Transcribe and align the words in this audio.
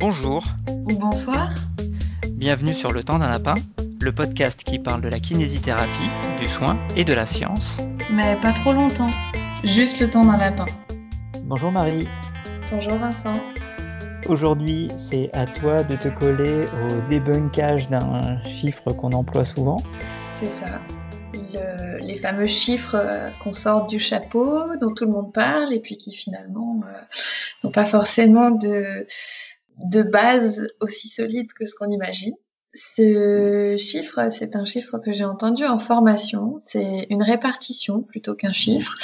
Bonjour. 0.00 0.44
Ou 0.68 0.96
bonsoir. 0.96 1.50
Bienvenue 2.34 2.72
sur 2.72 2.92
Le 2.92 3.02
Temps 3.02 3.18
d'un 3.18 3.30
Lapin, 3.30 3.56
le 4.00 4.12
podcast 4.12 4.62
qui 4.62 4.78
parle 4.78 5.00
de 5.00 5.08
la 5.08 5.18
kinésithérapie, 5.18 6.08
du 6.38 6.46
soin 6.46 6.78
et 6.94 7.04
de 7.04 7.12
la 7.12 7.26
science. 7.26 7.78
Mais 8.12 8.40
pas 8.40 8.52
trop 8.52 8.72
longtemps. 8.72 9.10
Juste 9.64 9.98
le 9.98 10.08
temps 10.08 10.24
d'un 10.24 10.36
lapin. 10.36 10.66
Bonjour 11.42 11.72
Marie. 11.72 12.06
Bonjour 12.70 12.96
Vincent. 12.96 13.32
Aujourd'hui, 14.28 14.86
c'est 15.10 15.34
à 15.36 15.46
toi 15.46 15.82
de 15.82 15.96
te 15.96 16.06
coller 16.06 16.66
au 16.66 17.10
débunkage 17.10 17.88
d'un 17.88 18.40
chiffre 18.44 18.92
qu'on 18.92 19.10
emploie 19.10 19.44
souvent. 19.44 19.78
C'est 20.34 20.50
ça. 20.50 20.80
les 22.02 22.14
fameux 22.14 22.46
chiffres 22.46 22.94
euh, 22.94 23.30
qu'on 23.42 23.50
sort 23.50 23.86
du 23.86 23.98
chapeau, 23.98 24.76
dont 24.80 24.94
tout 24.94 25.06
le 25.06 25.10
monde 25.10 25.32
parle, 25.32 25.72
et 25.72 25.80
puis 25.80 25.96
qui 25.96 26.12
finalement 26.12 26.82
euh, 26.84 27.00
n'ont 27.64 27.72
pas 27.72 27.84
forcément 27.84 28.52
de, 28.52 29.04
de 29.84 30.02
base 30.02 30.68
aussi 30.80 31.08
solide 31.08 31.52
que 31.52 31.64
ce 31.64 31.74
qu'on 31.74 31.90
imagine. 31.90 32.34
Ce 32.74 33.76
chiffre, 33.78 34.28
c'est 34.30 34.54
un 34.54 34.64
chiffre 34.64 34.98
que 34.98 35.12
j'ai 35.12 35.24
entendu 35.24 35.64
en 35.64 35.78
formation. 35.78 36.58
C'est 36.66 37.06
une 37.10 37.22
répartition 37.22 38.02
plutôt 38.02 38.34
qu'un 38.34 38.52
chiffre. 38.52 38.94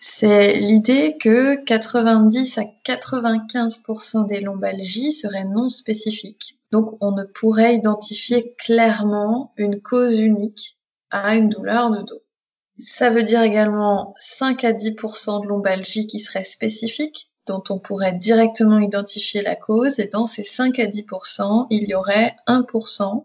C'est 0.00 0.54
l'idée 0.54 1.16
que 1.18 1.56
90 1.64 2.58
à 2.58 2.64
95% 2.84 4.26
des 4.26 4.40
lombalgies 4.40 5.12
seraient 5.12 5.44
non 5.44 5.68
spécifiques. 5.68 6.58
Donc 6.70 6.96
on 7.00 7.12
ne 7.12 7.24
pourrait 7.24 7.76
identifier 7.76 8.54
clairement 8.58 9.52
une 9.56 9.80
cause 9.80 10.20
unique 10.20 10.78
à 11.10 11.34
une 11.36 11.48
douleur 11.48 11.90
de 11.90 12.02
dos. 12.02 12.22
Ça 12.78 13.10
veut 13.10 13.22
dire 13.22 13.42
également 13.42 14.14
5 14.18 14.64
à 14.64 14.72
10% 14.72 15.42
de 15.42 15.48
lombalgies 15.48 16.06
qui 16.06 16.18
seraient 16.18 16.44
spécifiques, 16.44 17.30
dont 17.46 17.62
on 17.70 17.78
pourrait 17.78 18.12
directement 18.12 18.78
identifier 18.78 19.42
la 19.42 19.56
cause 19.56 19.98
et 19.98 20.06
dans 20.06 20.26
ces 20.26 20.44
5 20.44 20.78
à 20.78 20.86
10%, 20.86 21.66
il 21.70 21.88
y 21.88 21.94
aurait 21.94 22.36
1% 22.46 23.24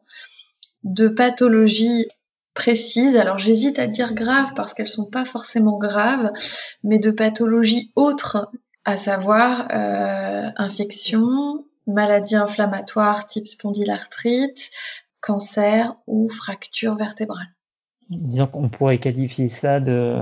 de 0.84 1.08
pathologies 1.08 2.08
précises. 2.54 3.16
Alors 3.16 3.40
j'hésite 3.40 3.80
à 3.80 3.88
dire 3.88 4.14
graves 4.14 4.54
parce 4.56 4.74
qu'elles 4.74 4.88
sont 4.88 5.10
pas 5.10 5.26
forcément 5.26 5.78
graves, 5.78 6.32
mais 6.84 7.00
de 7.00 7.12
pathologies 7.12 7.92
autres, 7.96 8.52
à 8.86 8.98
savoir 8.98 9.68
euh, 9.72 10.50
infection, 10.58 11.66
maladie 11.88 12.36
inflammatoire 12.36 13.28
type 13.28 13.48
spondylarthrite, 13.48 14.72
cancer 15.22 15.96
ou 16.08 16.30
fracture 16.30 16.96
vertébrale. 16.96 17.48
Disons 18.10 18.48
qu'on 18.48 18.70
pourrait 18.70 18.98
qualifier 18.98 19.50
ça 19.50 19.80
de 19.80 20.18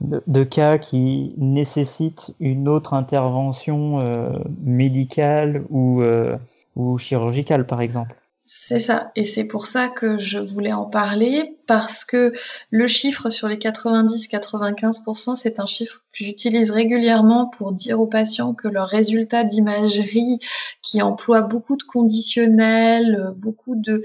de, 0.00 0.44
cas 0.44 0.78
qui 0.78 1.34
nécessitent 1.36 2.32
une 2.40 2.68
autre 2.68 2.94
intervention 2.94 4.00
euh, 4.00 4.30
médicale 4.60 5.64
ou, 5.68 6.02
euh, 6.02 6.36
ou 6.76 6.98
chirurgicale, 6.98 7.66
par 7.66 7.80
exemple. 7.80 8.16
C'est 8.52 8.80
ça, 8.80 9.12
et 9.14 9.26
c'est 9.26 9.44
pour 9.44 9.66
ça 9.66 9.88
que 9.88 10.18
je 10.18 10.40
voulais 10.40 10.72
en 10.72 10.84
parler, 10.84 11.56
parce 11.68 12.04
que 12.04 12.32
le 12.70 12.88
chiffre 12.88 13.30
sur 13.30 13.46
les 13.46 13.58
90-95%, 13.58 15.36
c'est 15.36 15.60
un 15.60 15.66
chiffre 15.66 16.02
que 16.12 16.24
j'utilise 16.24 16.72
régulièrement 16.72 17.46
pour 17.46 17.72
dire 17.72 18.00
aux 18.00 18.08
patients 18.08 18.52
que 18.52 18.66
leur 18.66 18.88
résultat 18.88 19.44
d'imagerie, 19.44 20.40
qui 20.82 21.00
emploie 21.00 21.42
beaucoup 21.42 21.76
de 21.76 21.84
conditionnels, 21.84 23.32
beaucoup 23.36 23.76
de, 23.76 24.02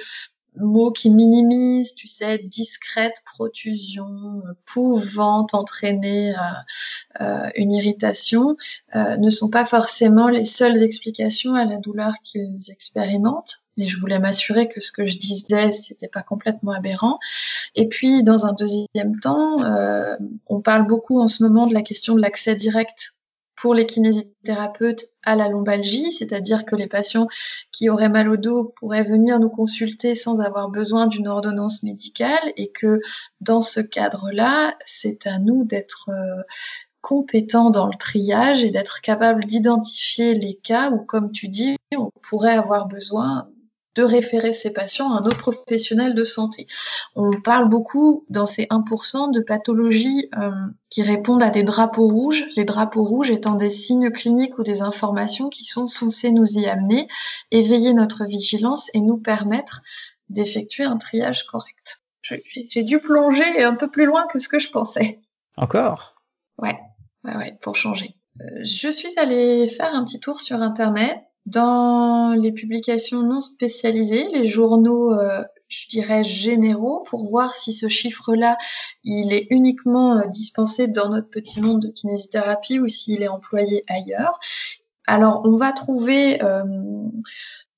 mots 0.58 0.92
qui 0.92 1.10
minimisent, 1.10 1.96
tu 1.96 2.08
sais, 2.08 2.38
discrète 2.38 3.22
protusion, 3.26 4.44
pouvant 4.66 5.48
entraîner 5.54 6.34
euh, 6.34 7.22
euh, 7.22 7.50
une 7.56 7.72
irritation, 7.72 8.58
euh, 8.96 9.18
ne 9.18 9.30
sont 9.30 9.50
pas 9.50 9.66
forcément 9.66 10.28
les 10.28 10.46
seules 10.46 10.82
explications 10.82 11.56
à 11.56 11.66
la 11.66 11.78
douleur 11.78 12.14
qu'ils 12.24 12.72
expérimentent. 12.72 13.62
Et 13.78 13.88
je 13.88 13.98
voulais 13.98 14.20
m'assurer 14.20 14.70
que 14.70 14.80
ce 14.80 14.92
que 14.92 15.06
je 15.06 15.18
disais, 15.18 15.72
c'était 15.72 16.08
pas 16.08 16.22
complètement 16.22 16.72
aberrant. 16.72 17.20
Et 17.76 17.88
puis, 17.90 18.24
dans 18.24 18.46
un 18.46 18.54
deuxième 18.54 19.20
temps, 19.22 19.58
on 20.48 20.62
parle 20.62 20.88
beaucoup 20.88 21.20
en 21.20 21.28
ce 21.28 21.44
moment 21.44 21.68
de 21.68 21.74
la 21.74 21.82
question 21.82 22.16
de 22.16 22.22
l'accès 22.22 22.56
direct 22.56 23.15
pour 23.56 23.74
les 23.74 23.86
kinésithérapeutes 23.86 25.06
à 25.24 25.36
la 25.36 25.48
lombalgie, 25.48 26.12
c'est-à-dire 26.12 26.66
que 26.66 26.76
les 26.76 26.88
patients 26.88 27.28
qui 27.72 27.90
auraient 27.90 28.10
mal 28.10 28.30
au 28.30 28.38
dos 28.38 28.74
pourraient 28.80 29.04
venir 29.04 29.40
nous 29.40 29.50
consulter 29.50 30.16
sans 30.16 30.42
avoir 30.42 30.70
besoin 30.70 31.08
d'une 31.08 31.28
ordonnance 31.28 31.84
médicale 31.84 32.52
et 32.58 32.72
que 32.72 33.00
dans 33.42 33.62
ce 33.62 33.80
cadre-là, 33.80 34.76
c'est 34.86 35.26
à 35.28 35.40
nous 35.40 35.64
d'être 35.64 36.10
euh, 36.10 36.44
compétents 37.02 37.70
dans 37.70 37.88
le 37.88 37.98
triage 37.98 38.64
et 38.64 38.72
d'être 38.72 39.02
capable 39.02 39.46
d'identifier 39.46 40.34
les 40.34 40.56
cas 40.56 40.92
où, 40.92 41.00
comme 41.00 41.32
tu 41.32 41.48
dis, 41.48 41.78
on 41.96 42.10
pourrait 42.22 42.58
avoir 42.58 42.88
besoin 42.88 43.48
de 43.96 44.04
référer 44.04 44.54
ces 44.54 44.74
patients 44.74 45.12
à 45.12 45.20
un 45.20 45.26
autre 45.26 45.38
professionnel 45.38 46.14
de 46.16 46.24
santé. 46.24 46.68
On 47.16 47.32
parle 47.42 47.70
beaucoup 47.70 48.26
dans 48.30 48.46
ces 48.46 48.66
1% 48.66 49.34
de 49.34 49.40
pathologies 49.40 50.30
euh, 50.38 50.52
qui 50.90 51.02
répondent 51.02 51.44
à 51.44 51.50
des 51.50 51.64
drapeaux 51.64 52.08
rouges, 52.08 52.46
les 52.56 52.66
drapeaux 52.66 53.04
rouges 53.04 53.32
étant 53.32 53.56
des 53.56 53.72
signes 53.72 54.12
cliniques 54.12 54.60
ou 54.60 54.64
des 54.64 54.82
informations 54.82 55.50
qui 55.50 55.64
sont 55.64 55.88
censées 55.88 56.32
nous 56.32 56.58
y 56.58 56.66
amener, 56.68 57.08
éveiller 57.52 57.94
notre 57.94 58.26
vigilance 58.26 58.90
et 58.94 59.00
nous 59.00 59.18
permettre 59.18 59.82
d'effectuer 60.30 60.84
un 60.84 60.98
triage 60.98 61.46
correct. 61.46 62.02
J'ai 62.22 62.84
dû 62.84 63.00
plonger 63.00 63.64
un 63.64 63.76
peu 63.76 63.90
plus 63.90 64.06
loin 64.06 64.26
que 64.28 64.40
ce 64.40 64.48
que 64.48 64.60
je 64.60 64.72
pensais. 64.72 65.20
Encore? 65.58 66.16
Ouais, 66.58 66.78
ouais, 67.24 67.36
ouais, 67.36 67.58
pour 67.62 67.76
changer. 67.76 68.16
Euh, 68.42 68.64
je 68.64 68.90
suis 68.90 69.18
allée 69.18 69.68
faire 69.68 69.94
un 69.94 70.04
petit 70.04 70.20
tour 70.20 70.42
sur 70.42 70.62
Internet 70.62 71.25
dans 71.46 72.34
les 72.34 72.52
publications 72.52 73.22
non 73.22 73.40
spécialisées, 73.40 74.28
les 74.34 74.46
journaux, 74.46 75.14
euh, 75.14 75.44
je 75.68 75.88
dirais 75.90 76.24
généraux, 76.24 77.04
pour 77.08 77.26
voir 77.26 77.54
si 77.54 77.72
ce 77.72 77.88
chiffre-là, 77.88 78.58
il 79.04 79.34
est 79.34 79.48
uniquement 79.52 80.18
euh, 80.18 80.28
dispensé 80.28 80.88
dans 80.88 81.10
notre 81.10 81.30
petit 81.30 81.62
monde 81.62 81.82
de 81.82 81.90
kinésithérapie 81.90 82.80
ou 82.80 82.88
s'il 82.88 83.22
est 83.22 83.28
employé 83.28 83.84
ailleurs. 83.88 84.40
Alors, 85.06 85.44
on 85.46 85.56
va 85.56 85.72
trouver 85.72 86.44
euh, 86.44 86.64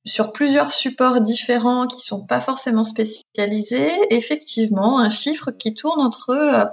sur 0.05 0.31
plusieurs 0.31 0.71
supports 0.71 1.19
différents 1.19 1.87
qui 1.87 1.99
sont 1.99 2.25
pas 2.25 2.39
forcément 2.39 2.85
spécialisés, 2.85 3.91
effectivement, 4.09 4.99
un 4.99 5.09
chiffre 5.09 5.51
qui 5.51 5.73
tourne 5.73 5.99
entre 5.99 6.71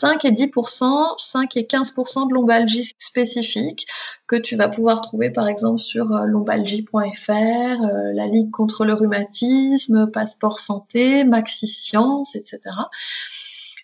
5 0.00 0.24
euh, 0.24 0.28
et 0.28 0.32
10% 0.32 1.18
5 1.18 1.56
et 1.56 1.62
15% 1.62 2.28
de 2.28 2.34
lombalgie 2.34 2.90
spécifique 2.98 3.86
que 4.26 4.36
tu 4.36 4.56
vas 4.56 4.68
pouvoir 4.68 5.00
trouver 5.02 5.30
par 5.30 5.48
exemple 5.48 5.80
sur 5.80 6.12
euh, 6.12 6.24
lombalgie.fr, 6.24 7.30
euh, 7.30 8.12
la 8.14 8.26
Ligue 8.26 8.50
contre 8.50 8.84
le 8.84 8.94
rhumatisme, 8.94 10.10
Passeport 10.10 10.58
Santé, 10.58 11.24
Maxi 11.24 11.66
Science, 11.66 12.34
etc. 12.34 12.60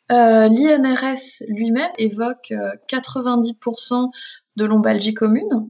L'INRS 0.08 1.42
lui-même 1.48 1.90
évoque 1.98 2.52
90% 2.88 4.10
de 4.54 4.64
lombalgie 4.64 5.14
commune, 5.14 5.68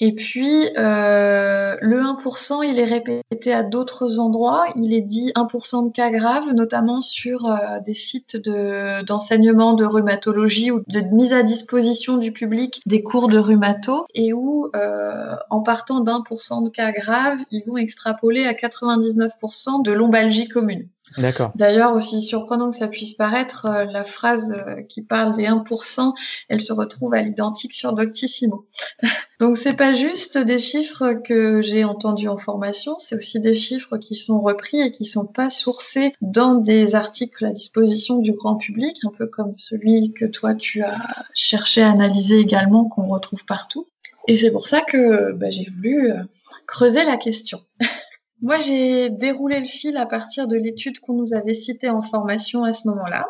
et 0.00 0.12
puis, 0.12 0.68
euh, 0.78 1.76
le 1.80 2.00
1%, 2.00 2.62
il 2.62 2.78
est 2.78 2.84
répété 2.84 3.52
à 3.52 3.64
d'autres 3.64 4.20
endroits. 4.20 4.66
Il 4.76 4.94
est 4.94 5.00
dit 5.00 5.32
1% 5.34 5.88
de 5.88 5.92
cas 5.92 6.10
graves, 6.10 6.52
notamment 6.54 7.00
sur 7.00 7.46
euh, 7.46 7.80
des 7.84 7.94
sites 7.94 8.36
d'enseignement 8.36 9.74
de, 9.74 9.84
rhumatologie 9.84 10.70
ou 10.70 10.82
de 10.86 11.00
mise 11.00 11.32
à 11.32 11.42
disposition 11.42 12.16
du 12.16 12.32
public 12.32 12.80
des 12.86 13.02
cours 13.02 13.28
de 13.28 13.38
rhumato, 13.38 14.06
et 14.14 14.32
où, 14.32 14.70
euh, 14.76 15.34
en 15.50 15.62
partant 15.62 16.00
d'un 16.00 16.20
pour 16.20 16.42
cent 16.42 16.62
de 16.62 16.70
cas 16.70 16.92
graves, 16.92 17.40
ils 17.50 17.64
vont 17.66 17.76
extrapoler 17.76 18.44
à 18.44 18.52
99% 18.52 19.82
de 19.82 19.92
lombalgie 19.92 20.48
commune. 20.48 20.88
D'accord. 21.16 21.52
D'ailleurs, 21.54 21.94
aussi 21.94 22.20
surprenant 22.20 22.70
que 22.70 22.76
ça 22.76 22.88
puisse 22.88 23.14
paraître, 23.14 23.66
euh, 23.66 23.84
la 23.84 24.04
phrase 24.04 24.52
euh, 24.52 24.82
qui 24.82 25.02
parle 25.02 25.34
des 25.36 25.46
1%, 25.46 26.12
elle 26.48 26.60
se 26.60 26.72
retrouve 26.72 27.14
à 27.14 27.22
l'identique 27.22 27.72
sur 27.72 27.92
Doctissimo. 27.94 28.66
Donc 29.40 29.56
c'est 29.56 29.74
pas 29.74 29.94
juste 29.94 30.36
des 30.36 30.58
chiffres 30.58 31.14
que 31.14 31.62
j'ai 31.62 31.84
entendus 31.84 32.28
en 32.28 32.36
formation, 32.36 32.96
c'est 32.98 33.14
aussi 33.14 33.40
des 33.40 33.54
chiffres 33.54 33.96
qui 33.96 34.14
sont 34.14 34.40
repris 34.40 34.80
et 34.80 34.90
qui 34.90 35.04
sont 35.04 35.26
pas 35.26 35.48
sourcés 35.48 36.12
dans 36.20 36.54
des 36.54 36.94
articles 36.94 37.44
à 37.44 37.52
disposition 37.52 38.18
du 38.18 38.32
grand 38.32 38.56
public, 38.56 38.98
un 39.04 39.12
peu 39.16 39.26
comme 39.26 39.54
celui 39.56 40.12
que 40.12 40.24
toi 40.24 40.54
tu 40.54 40.82
as 40.82 40.98
cherché 41.34 41.82
à 41.82 41.90
analyser 41.90 42.38
également, 42.38 42.84
qu'on 42.84 43.06
retrouve 43.06 43.44
partout. 43.44 43.86
Et 44.26 44.36
c'est 44.36 44.50
pour 44.50 44.66
ça 44.66 44.82
que 44.82 45.32
bah, 45.32 45.50
j'ai 45.50 45.68
voulu 45.70 46.10
euh, 46.10 46.22
creuser 46.66 47.04
la 47.04 47.16
question. 47.16 47.60
Moi, 48.40 48.58
j'ai 48.60 49.10
déroulé 49.10 49.60
le 49.60 49.66
fil 49.66 49.96
à 49.96 50.06
partir 50.06 50.46
de 50.46 50.56
l'étude 50.56 51.00
qu'on 51.00 51.14
nous 51.14 51.34
avait 51.34 51.54
citée 51.54 51.90
en 51.90 52.02
formation 52.02 52.64
à 52.64 52.72
ce 52.72 52.88
moment-là. 52.88 53.26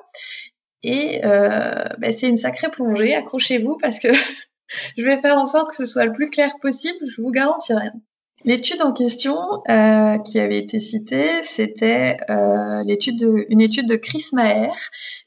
Et 0.82 1.24
euh, 1.24 1.84
ben, 1.98 2.12
c'est 2.12 2.28
une 2.28 2.36
sacrée 2.36 2.70
plongée, 2.70 3.14
accrochez-vous 3.14 3.78
parce 3.80 3.98
que 3.98 4.08
je 4.98 5.04
vais 5.04 5.16
faire 5.18 5.38
en 5.38 5.46
sorte 5.46 5.70
que 5.70 5.76
ce 5.76 5.86
soit 5.86 6.04
le 6.04 6.12
plus 6.12 6.30
clair 6.30 6.52
possible, 6.60 6.98
je 7.06 7.20
vous 7.22 7.30
garantis 7.30 7.74
rien. 7.74 7.92
L'étude 8.44 8.82
en 8.82 8.92
question 8.92 9.36
euh, 9.68 10.16
qui 10.18 10.38
avait 10.38 10.58
été 10.58 10.78
citée, 10.78 11.42
c'était 11.42 12.18
euh, 12.30 12.82
une 12.84 13.60
étude 13.60 13.88
de 13.88 13.96
Chris 13.96 14.26
Maher 14.32 14.72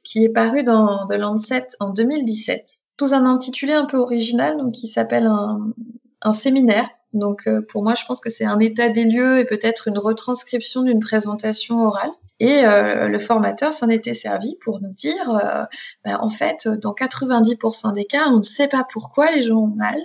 qui 0.03 0.23
est 0.23 0.29
parue 0.29 0.63
dans 0.63 1.07
The 1.07 1.15
Lancet 1.15 1.67
en 1.81 1.89
2017 1.89 2.77
sous 2.99 3.13
un 3.15 3.25
intitulé 3.25 3.73
un 3.73 3.85
peu 3.85 3.97
original, 3.97 4.57
donc 4.57 4.73
qui 4.73 4.87
s'appelle 4.87 5.25
un, 5.25 5.73
un 6.21 6.31
séminaire 6.31 6.87
Donc 7.13 7.47
euh, 7.47 7.61
pour 7.61 7.83
moi, 7.83 7.95
je 7.95 8.05
pense 8.05 8.21
que 8.21 8.29
c'est 8.29 8.45
un 8.45 8.59
état 8.59 8.89
des 8.89 9.03
lieux 9.03 9.39
et 9.39 9.45
peut-être 9.45 9.87
une 9.87 9.97
retranscription 9.97 10.83
d'une 10.83 10.99
présentation 10.99 11.79
orale. 11.79 12.11
Et 12.39 12.65
euh, 12.65 13.07
le 13.07 13.19
formateur 13.19 13.71
s'en 13.71 13.87
était 13.89 14.15
servi 14.15 14.55
pour 14.61 14.81
nous 14.81 14.93
dire, 14.93 15.29
euh, 15.29 15.63
ben, 16.03 16.17
en 16.19 16.29
fait, 16.29 16.67
dans 16.67 16.93
90% 16.93 17.93
des 17.93 18.05
cas, 18.05 18.29
on 18.29 18.39
ne 18.39 18.43
sait 18.43 18.67
pas 18.67 18.83
pourquoi 18.91 19.31
les 19.31 19.43
gens 19.43 19.57
ont 19.57 19.67
mal. 19.67 19.99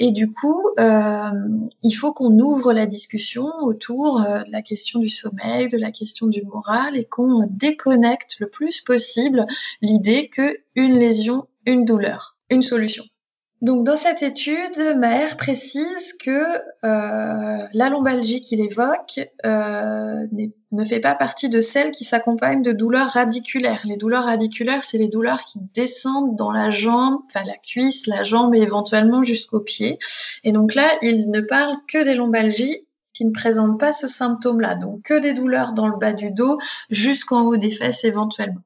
Et 0.00 0.10
du 0.10 0.32
coup, 0.32 0.68
il 0.78 1.92
faut 1.92 2.12
qu'on 2.12 2.40
ouvre 2.40 2.72
la 2.72 2.86
discussion 2.86 3.44
autour 3.60 4.18
de 4.20 4.50
la 4.50 4.62
question 4.62 4.98
du 4.98 5.08
sommeil, 5.08 5.68
de 5.68 5.78
la 5.78 5.92
question 5.92 6.26
du 6.26 6.42
moral, 6.42 6.96
et 6.96 7.04
qu'on 7.04 7.46
déconnecte 7.48 8.40
le 8.40 8.48
plus 8.48 8.80
possible 8.80 9.46
l'idée 9.80 10.28
que 10.28 10.56
une 10.74 10.98
lésion, 10.98 11.46
une 11.66 11.84
douleur, 11.84 12.36
une 12.50 12.62
solution. 12.62 13.04
Donc 13.62 13.84
dans 13.84 13.96
cette 13.96 14.22
étude, 14.22 14.76
Maher 14.98 15.36
précise 15.38 16.12
que 16.20 16.58
euh, 16.84 17.66
la 17.72 17.88
lombalgie 17.88 18.42
qu'il 18.42 18.60
évoque 18.60 19.20
euh, 19.46 20.26
ne 20.72 20.84
fait 20.84 21.00
pas 21.00 21.14
partie 21.14 21.48
de 21.48 21.62
celles 21.62 21.90
qui 21.90 22.04
s'accompagnent 22.04 22.62
de 22.62 22.72
douleurs 22.72 23.08
radiculaires. 23.08 23.80
Les 23.86 23.96
douleurs 23.96 24.24
radiculaires, 24.24 24.84
c'est 24.84 24.98
les 24.98 25.08
douleurs 25.08 25.44
qui 25.46 25.58
descendent 25.72 26.36
dans 26.36 26.52
la 26.52 26.68
jambe, 26.68 27.20
enfin 27.26 27.44
la 27.46 27.56
cuisse, 27.56 28.06
la 28.06 28.24
jambe 28.24 28.54
et 28.54 28.60
éventuellement 28.60 29.22
jusqu'au 29.22 29.60
pied. 29.60 29.98
Et 30.44 30.52
donc 30.52 30.74
là, 30.74 30.90
il 31.00 31.30
ne 31.30 31.40
parle 31.40 31.76
que 31.88 32.04
des 32.04 32.14
lombalgies 32.14 32.86
qui 33.14 33.24
ne 33.24 33.32
présentent 33.32 33.80
pas 33.80 33.94
ce 33.94 34.06
symptôme-là, 34.06 34.74
donc 34.74 35.00
que 35.04 35.18
des 35.18 35.32
douleurs 35.32 35.72
dans 35.72 35.88
le 35.88 35.96
bas 35.96 36.12
du 36.12 36.30
dos 36.30 36.58
jusqu'en 36.90 37.46
haut 37.46 37.56
des 37.56 37.70
fesses 37.70 38.04
éventuellement. 38.04 38.60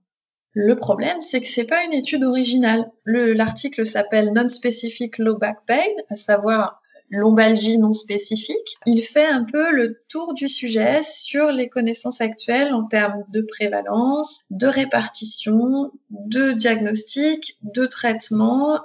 Le 0.52 0.74
problème, 0.74 1.20
c'est 1.20 1.40
que 1.40 1.46
c'est 1.46 1.64
pas 1.64 1.84
une 1.84 1.92
étude 1.92 2.24
originale. 2.24 2.90
L'article 3.06 3.86
s'appelle 3.86 4.32
Non-Specific 4.32 5.18
Low 5.18 5.36
Back 5.36 5.58
Pain, 5.66 5.86
à 6.08 6.16
savoir 6.16 6.80
lombalgie 7.10 7.78
non 7.78 7.92
spécifique. 7.92 8.76
Il 8.86 9.02
fait 9.02 9.26
un 9.26 9.44
peu 9.44 9.72
le 9.72 10.00
tour 10.08 10.34
du 10.34 10.48
sujet 10.48 11.02
sur 11.02 11.46
les 11.46 11.68
connaissances 11.68 12.20
actuelles 12.20 12.72
en 12.72 12.84
termes 12.84 13.24
de 13.28 13.42
prévalence, 13.42 14.42
de 14.50 14.66
répartition, 14.66 15.92
de 16.10 16.52
diagnostic, 16.52 17.58
de 17.62 17.86
traitement, 17.86 18.80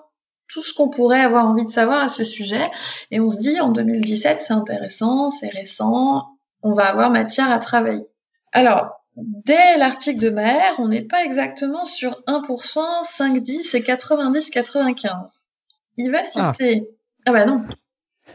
tout 0.48 0.62
ce 0.62 0.74
qu'on 0.74 0.90
pourrait 0.90 1.22
avoir 1.22 1.46
envie 1.46 1.66
de 1.66 1.70
savoir 1.70 2.04
à 2.04 2.08
ce 2.08 2.24
sujet. 2.24 2.64
Et 3.12 3.20
on 3.20 3.30
se 3.30 3.40
dit, 3.40 3.60
en 3.60 3.72
2017, 3.72 4.42
c'est 4.42 4.54
intéressant, 4.54 5.30
c'est 5.30 5.50
récent, 5.50 6.26
on 6.62 6.74
va 6.74 6.86
avoir 6.86 7.12
matière 7.12 7.52
à 7.52 7.60
travailler. 7.60 8.06
Alors, 8.52 9.05
Dès 9.18 9.78
l'article 9.78 10.20
de 10.20 10.30
Maher, 10.30 10.80
on 10.80 10.90
n'est 10.90 11.02
pas 11.02 11.24
exactement 11.24 11.86
sur 11.86 12.22
1%, 12.28 13.04
5, 13.04 13.42
10 13.42 13.76
et 13.76 13.82
90, 13.82 14.50
95. 14.50 15.42
Il 15.98 16.12
va 16.12 16.24
ah. 16.36 16.54
citer, 16.54 16.90
ah, 17.26 17.32
bah 17.32 17.46
non. 17.46 17.66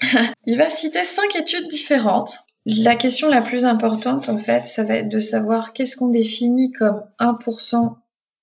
Il 0.47 0.57
va 0.57 0.71
citer 0.71 1.05
cinq 1.05 1.37
études 1.37 1.69
différentes. 1.69 2.39
La 2.65 2.97
question 2.97 3.29
la 3.29 3.43
plus 3.43 3.65
importante, 3.65 4.29
en 4.29 4.39
fait, 4.39 4.67
ça 4.67 4.85
va 4.85 4.97
être 4.97 5.09
de 5.09 5.19
savoir 5.19 5.73
qu'est-ce 5.73 5.97
qu'on 5.97 6.09
définit 6.09 6.73
comme 6.73 7.03
1%, 7.19 7.97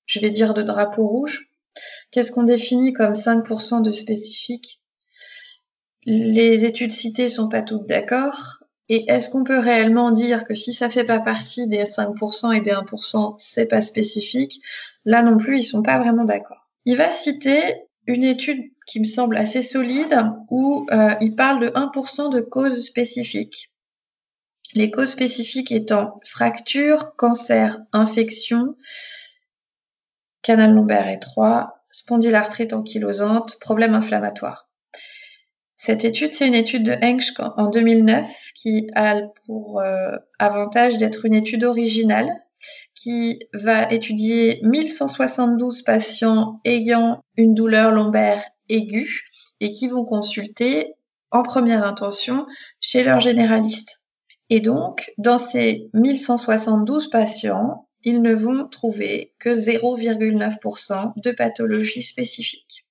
je 0.05 0.19
vais 0.19 0.31
dire 0.31 0.53
de 0.53 0.61
drapeau 0.61 1.05
rouge. 1.05 1.49
Qu'est-ce 2.11 2.31
qu'on 2.31 2.43
définit 2.43 2.93
comme 2.93 3.13
5% 3.13 3.81
de 3.81 3.91
spécifique? 3.91 4.81
Les 6.05 6.65
études 6.65 6.91
citées 6.91 7.29
sont 7.29 7.49
pas 7.49 7.61
toutes 7.61 7.85
d'accord. 7.85 8.63
Et 8.89 9.09
est-ce 9.11 9.29
qu'on 9.29 9.43
peut 9.43 9.59
réellement 9.59 10.11
dire 10.11 10.45
que 10.45 10.53
si 10.53 10.73
ça 10.73 10.89
fait 10.89 11.03
pas 11.03 11.19
partie 11.19 11.67
des 11.67 11.83
5% 11.83 12.55
et 12.55 12.61
des 12.61 12.71
1%, 12.71 13.35
c'est 13.37 13.65
pas 13.65 13.81
spécifique? 13.81 14.61
Là 15.03 15.23
non 15.23 15.37
plus, 15.37 15.59
ils 15.59 15.63
sont 15.63 15.83
pas 15.83 15.99
vraiment 15.99 16.23
d'accord. 16.23 16.69
Il 16.85 16.95
va 16.95 17.11
citer 17.11 17.61
une 18.05 18.23
étude 18.23 18.71
qui 18.85 19.01
me 19.01 19.05
semble 19.05 19.35
assez 19.35 19.61
solide 19.61 20.17
où 20.49 20.87
euh, 20.91 21.13
il 21.19 21.35
parle 21.35 21.59
de 21.59 21.67
1% 21.67 22.31
de 22.31 22.39
causes 22.39 22.81
spécifiques. 22.81 23.71
Les 24.73 24.91
causes 24.91 25.11
spécifiques 25.11 25.71
étant 25.71 26.19
fracture, 26.23 27.15
cancer, 27.15 27.79
infection, 27.91 28.75
canal 30.41 30.73
lombaire 30.73 31.09
étroit, 31.09 31.83
spondylarthrite 31.91 32.73
ankylosante, 32.73 33.59
problème 33.59 33.95
inflammatoire. 33.95 34.66
Cette 35.77 36.03
étude, 36.03 36.33
c'est 36.33 36.47
une 36.47 36.55
étude 36.55 36.83
de 36.83 36.93
Hengsch 37.03 37.33
en 37.39 37.69
2009 37.69 38.51
qui 38.55 38.89
a 38.95 39.21
pour 39.45 39.79
euh, 39.79 40.17
avantage 40.39 40.97
d'être 40.97 41.25
une 41.25 41.35
étude 41.35 41.63
originale 41.63 42.29
qui 42.95 43.39
va 43.53 43.91
étudier 43.91 44.59
1172 44.63 45.83
patients 45.83 46.59
ayant 46.65 47.23
une 47.35 47.53
douleur 47.53 47.91
lombaire 47.91 48.43
aiguë 48.69 49.29
et 49.59 49.69
qui 49.69 49.87
vont 49.87 50.03
consulter 50.03 50.93
en 51.29 51.43
première 51.43 51.83
intention 51.83 52.47
chez 52.81 53.03
leur 53.03 53.19
généraliste. 53.19 54.03
Et 54.49 54.61
donc, 54.61 55.11
dans 55.19 55.37
ces 55.37 55.89
1172 55.93 57.11
patients, 57.11 57.87
ils 58.03 58.21
ne 58.21 58.33
vont 58.33 58.67
trouver 58.67 59.33
que 59.39 59.49
0,9% 59.49 61.13
de 61.17 61.31
pathologie 61.31 62.03
spécifique. 62.03 62.86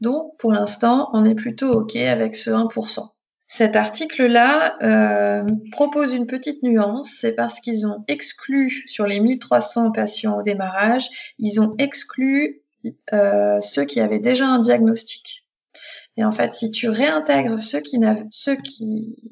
Donc, 0.00 0.36
pour 0.38 0.52
l'instant, 0.52 1.10
on 1.12 1.24
est 1.24 1.34
plutôt 1.34 1.72
OK 1.72 1.96
avec 1.96 2.34
ce 2.34 2.50
1%. 2.50 3.08
Cet 3.48 3.76
article-là 3.76 4.76
euh, 4.82 5.44
propose 5.70 6.12
une 6.14 6.26
petite 6.26 6.62
nuance, 6.64 7.16
c'est 7.20 7.34
parce 7.34 7.60
qu'ils 7.60 7.86
ont 7.86 8.04
exclu 8.08 8.84
sur 8.86 9.06
les 9.06 9.20
1300 9.20 9.92
patients 9.92 10.40
au 10.40 10.42
démarrage, 10.42 11.08
ils 11.38 11.60
ont 11.60 11.74
exclu 11.78 12.62
euh, 13.12 13.60
ceux 13.60 13.84
qui 13.84 14.00
avaient 14.00 14.18
déjà 14.18 14.46
un 14.46 14.58
diagnostic. 14.58 15.46
Et 16.16 16.24
en 16.24 16.32
fait, 16.32 16.54
si 16.54 16.72
tu 16.72 16.88
réintègres 16.88 17.58
ceux 17.58 17.80
qui, 17.80 18.00
ceux 18.30 18.56
qui 18.56 19.22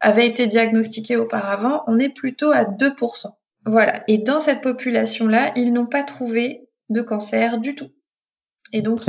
avaient 0.00 0.26
été 0.26 0.46
diagnostiqués 0.46 1.16
auparavant, 1.16 1.82
on 1.86 1.98
est 1.98 2.08
plutôt 2.08 2.52
à 2.52 2.64
2%. 2.64 3.26
Voilà. 3.66 4.02
Et 4.08 4.18
dans 4.18 4.40
cette 4.40 4.62
population-là, 4.62 5.52
ils 5.56 5.72
n'ont 5.72 5.86
pas 5.86 6.02
trouvé 6.02 6.68
de 6.88 7.02
cancer 7.02 7.58
du 7.58 7.74
tout. 7.74 7.90
Et 8.72 8.80
donc, 8.80 9.06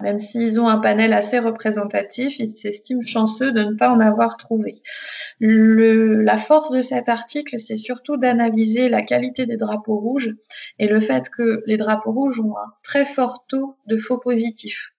même 0.00 0.18
s'ils 0.18 0.58
ont 0.58 0.68
un 0.68 0.78
panel 0.78 1.12
assez 1.12 1.38
représentatif, 1.38 2.38
ils 2.38 2.56
s'estiment 2.56 3.02
chanceux 3.02 3.52
de 3.52 3.62
ne 3.62 3.74
pas 3.74 3.90
en 3.90 4.00
avoir 4.00 4.38
trouvé. 4.38 4.82
Le, 5.38 6.22
la 6.22 6.38
force 6.38 6.70
de 6.70 6.82
cet 6.82 7.08
article, 7.08 7.58
c'est 7.58 7.76
surtout 7.76 8.16
d'analyser 8.16 8.88
la 8.88 9.02
qualité 9.02 9.44
des 9.46 9.56
drapeaux 9.58 9.98
rouges 9.98 10.34
et 10.78 10.88
le 10.88 11.00
fait 11.00 11.28
que 11.28 11.62
les 11.66 11.76
drapeaux 11.76 12.12
rouges 12.12 12.40
ont 12.40 12.56
un 12.56 12.72
très 12.82 13.04
fort 13.04 13.44
taux 13.48 13.76
de 13.86 13.98
faux 13.98 14.18
positifs. 14.18 14.92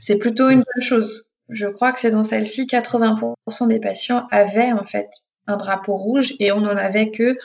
C'est 0.00 0.18
plutôt 0.18 0.50
une 0.50 0.64
bonne 0.74 0.82
chose. 0.82 1.28
Je 1.48 1.66
crois 1.66 1.92
que 1.92 2.00
c'est 2.00 2.10
dans 2.10 2.24
celle-ci, 2.24 2.66
80% 2.66 3.68
des 3.68 3.80
patients 3.80 4.26
avaient 4.30 4.72
en 4.72 4.84
fait 4.84 5.10
un 5.46 5.56
drapeau 5.56 5.96
rouge 5.96 6.34
et 6.38 6.52
on 6.52 6.60
n'en 6.60 6.76
avait 6.76 7.10
que 7.10 7.36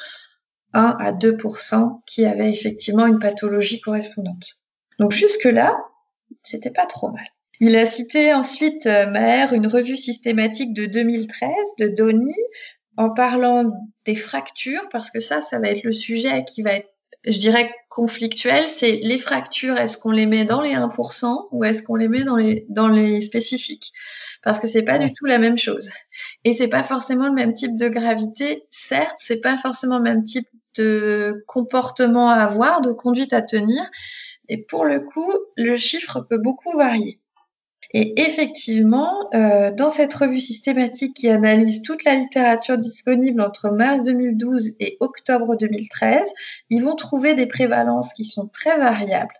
1 0.73 0.97
à 0.99 1.11
2% 1.11 2.01
qui 2.05 2.25
avaient 2.25 2.51
effectivement 2.51 3.07
une 3.07 3.19
pathologie 3.19 3.81
correspondante. 3.81 4.63
Donc 4.99 5.11
jusque-là, 5.11 5.77
c'était 6.43 6.71
pas 6.71 6.85
trop 6.85 7.09
mal. 7.09 7.25
Il 7.59 7.75
a 7.75 7.85
cité 7.85 8.33
ensuite, 8.33 8.85
euh, 8.85 9.07
Maher, 9.07 9.53
une 9.53 9.67
revue 9.67 9.97
systématique 9.97 10.73
de 10.73 10.85
2013 10.85 11.49
de 11.79 11.87
Donny 11.87 12.35
en 12.97 13.09
parlant 13.09 13.71
des 14.05 14.15
fractures, 14.15 14.89
parce 14.91 15.09
que 15.09 15.19
ça, 15.19 15.41
ça 15.41 15.59
va 15.59 15.69
être 15.69 15.83
le 15.83 15.91
sujet 15.91 16.45
qui 16.45 16.61
va 16.61 16.73
être, 16.73 16.89
je 17.25 17.39
dirais, 17.39 17.73
conflictuel. 17.89 18.67
C'est 18.67 18.99
les 19.03 19.19
fractures, 19.19 19.77
est-ce 19.77 19.97
qu'on 19.97 20.11
les 20.11 20.25
met 20.25 20.45
dans 20.45 20.61
les 20.61 20.73
1% 20.73 21.47
ou 21.51 21.63
est-ce 21.63 21.83
qu'on 21.83 21.95
les 21.95 22.07
met 22.07 22.23
dans 22.23 22.35
les, 22.35 22.65
dans 22.69 22.87
les 22.87 23.21
spécifiques? 23.21 23.91
Parce 24.43 24.59
que 24.59 24.67
c'est 24.67 24.83
pas 24.83 24.99
du 24.99 25.11
tout 25.13 25.25
la 25.25 25.39
même 25.39 25.57
chose. 25.57 25.89
Et 26.43 26.53
c'est 26.53 26.67
pas 26.67 26.83
forcément 26.83 27.27
le 27.27 27.33
même 27.33 27.53
type 27.53 27.75
de 27.75 27.87
gravité. 27.87 28.65
Certes, 28.69 29.17
c'est 29.17 29.41
pas 29.41 29.57
forcément 29.57 29.97
le 29.97 30.03
même 30.03 30.23
type 30.23 30.47
de 30.75 31.43
comportement 31.47 32.29
à 32.29 32.35
avoir, 32.35 32.81
de 32.81 32.91
conduite 32.91 33.33
à 33.33 33.41
tenir, 33.41 33.83
et 34.49 34.57
pour 34.57 34.85
le 34.85 35.01
coup, 35.01 35.31
le 35.55 35.75
chiffre 35.75 36.21
peut 36.21 36.37
beaucoup 36.37 36.77
varier. 36.77 37.19
Et 37.93 38.21
effectivement, 38.21 39.29
euh, 39.33 39.71
dans 39.71 39.89
cette 39.89 40.13
revue 40.13 40.41
systématique 40.41 41.15
qui 41.15 41.29
analyse 41.29 41.81
toute 41.83 42.03
la 42.03 42.15
littérature 42.15 42.77
disponible 42.77 43.41
entre 43.41 43.69
mars 43.69 44.03
2012 44.03 44.75
et 44.79 44.97
octobre 44.99 45.55
2013, 45.55 46.21
ils 46.69 46.83
vont 46.83 46.95
trouver 46.95 47.33
des 47.33 47.47
prévalences 47.47 48.13
qui 48.13 48.25
sont 48.25 48.47
très 48.47 48.77
variables. 48.77 49.35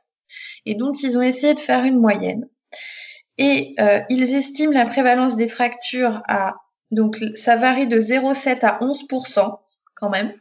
Et 0.66 0.76
donc, 0.76 1.04
ils 1.04 1.18
ont 1.18 1.22
essayé 1.22 1.54
de 1.54 1.60
faire 1.60 1.84
une 1.84 2.00
moyenne. 2.00 2.48
Et 3.38 3.76
euh, 3.80 4.00
ils 4.10 4.34
estiment 4.34 4.74
la 4.74 4.86
prévalence 4.86 5.36
des 5.36 5.50
fractures 5.50 6.22
à, 6.28 6.56
donc 6.92 7.18
ça 7.36 7.58
varie 7.58 7.88
de 7.88 8.00
0,7 8.00 8.66
à 8.66 8.80
11% 8.80 9.60
quand 9.96 10.10
même 10.10 10.32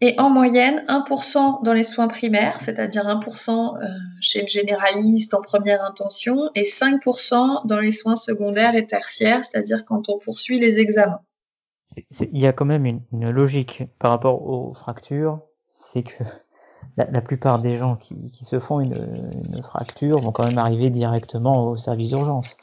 et 0.00 0.14
en 0.18 0.30
moyenne 0.30 0.84
1% 0.88 1.64
dans 1.64 1.72
les 1.72 1.82
soins 1.82 2.08
primaires, 2.08 2.60
c'est-à-dire 2.60 3.06
1% 3.06 3.78
euh, 3.82 3.86
chez 4.20 4.42
le 4.42 4.46
généraliste 4.46 5.34
en 5.34 5.40
première 5.40 5.84
intention, 5.84 6.50
et 6.54 6.62
5% 6.62 7.66
dans 7.66 7.80
les 7.80 7.92
soins 7.92 8.16
secondaires 8.16 8.76
et 8.76 8.86
tertiaires, 8.86 9.44
c'est-à-dire 9.44 9.84
quand 9.84 10.08
on 10.08 10.18
poursuit 10.18 10.60
les 10.60 10.78
examens. 10.78 11.20
Il 12.20 12.38
y 12.38 12.46
a 12.46 12.52
quand 12.52 12.66
même 12.66 12.86
une, 12.86 13.30
logique 13.30 13.82
par 13.98 14.10
rapport 14.10 14.46
aux 14.46 14.74
fractures, 14.74 15.40
c'est 15.72 16.02
que 16.02 16.22
la, 16.96 17.20
plupart 17.20 17.60
des 17.60 17.76
gens 17.76 17.96
qui, 17.96 18.16
se 18.44 18.60
font 18.60 18.80
une, 18.80 18.94
une, 18.94 19.62
fracture 19.62 20.18
vont 20.18 20.32
quand 20.32 20.46
même 20.46 20.58
arriver 20.58 20.90
directement 20.90 21.68
au 21.68 21.76
service 21.76 22.08
d'urgence. 22.08 22.56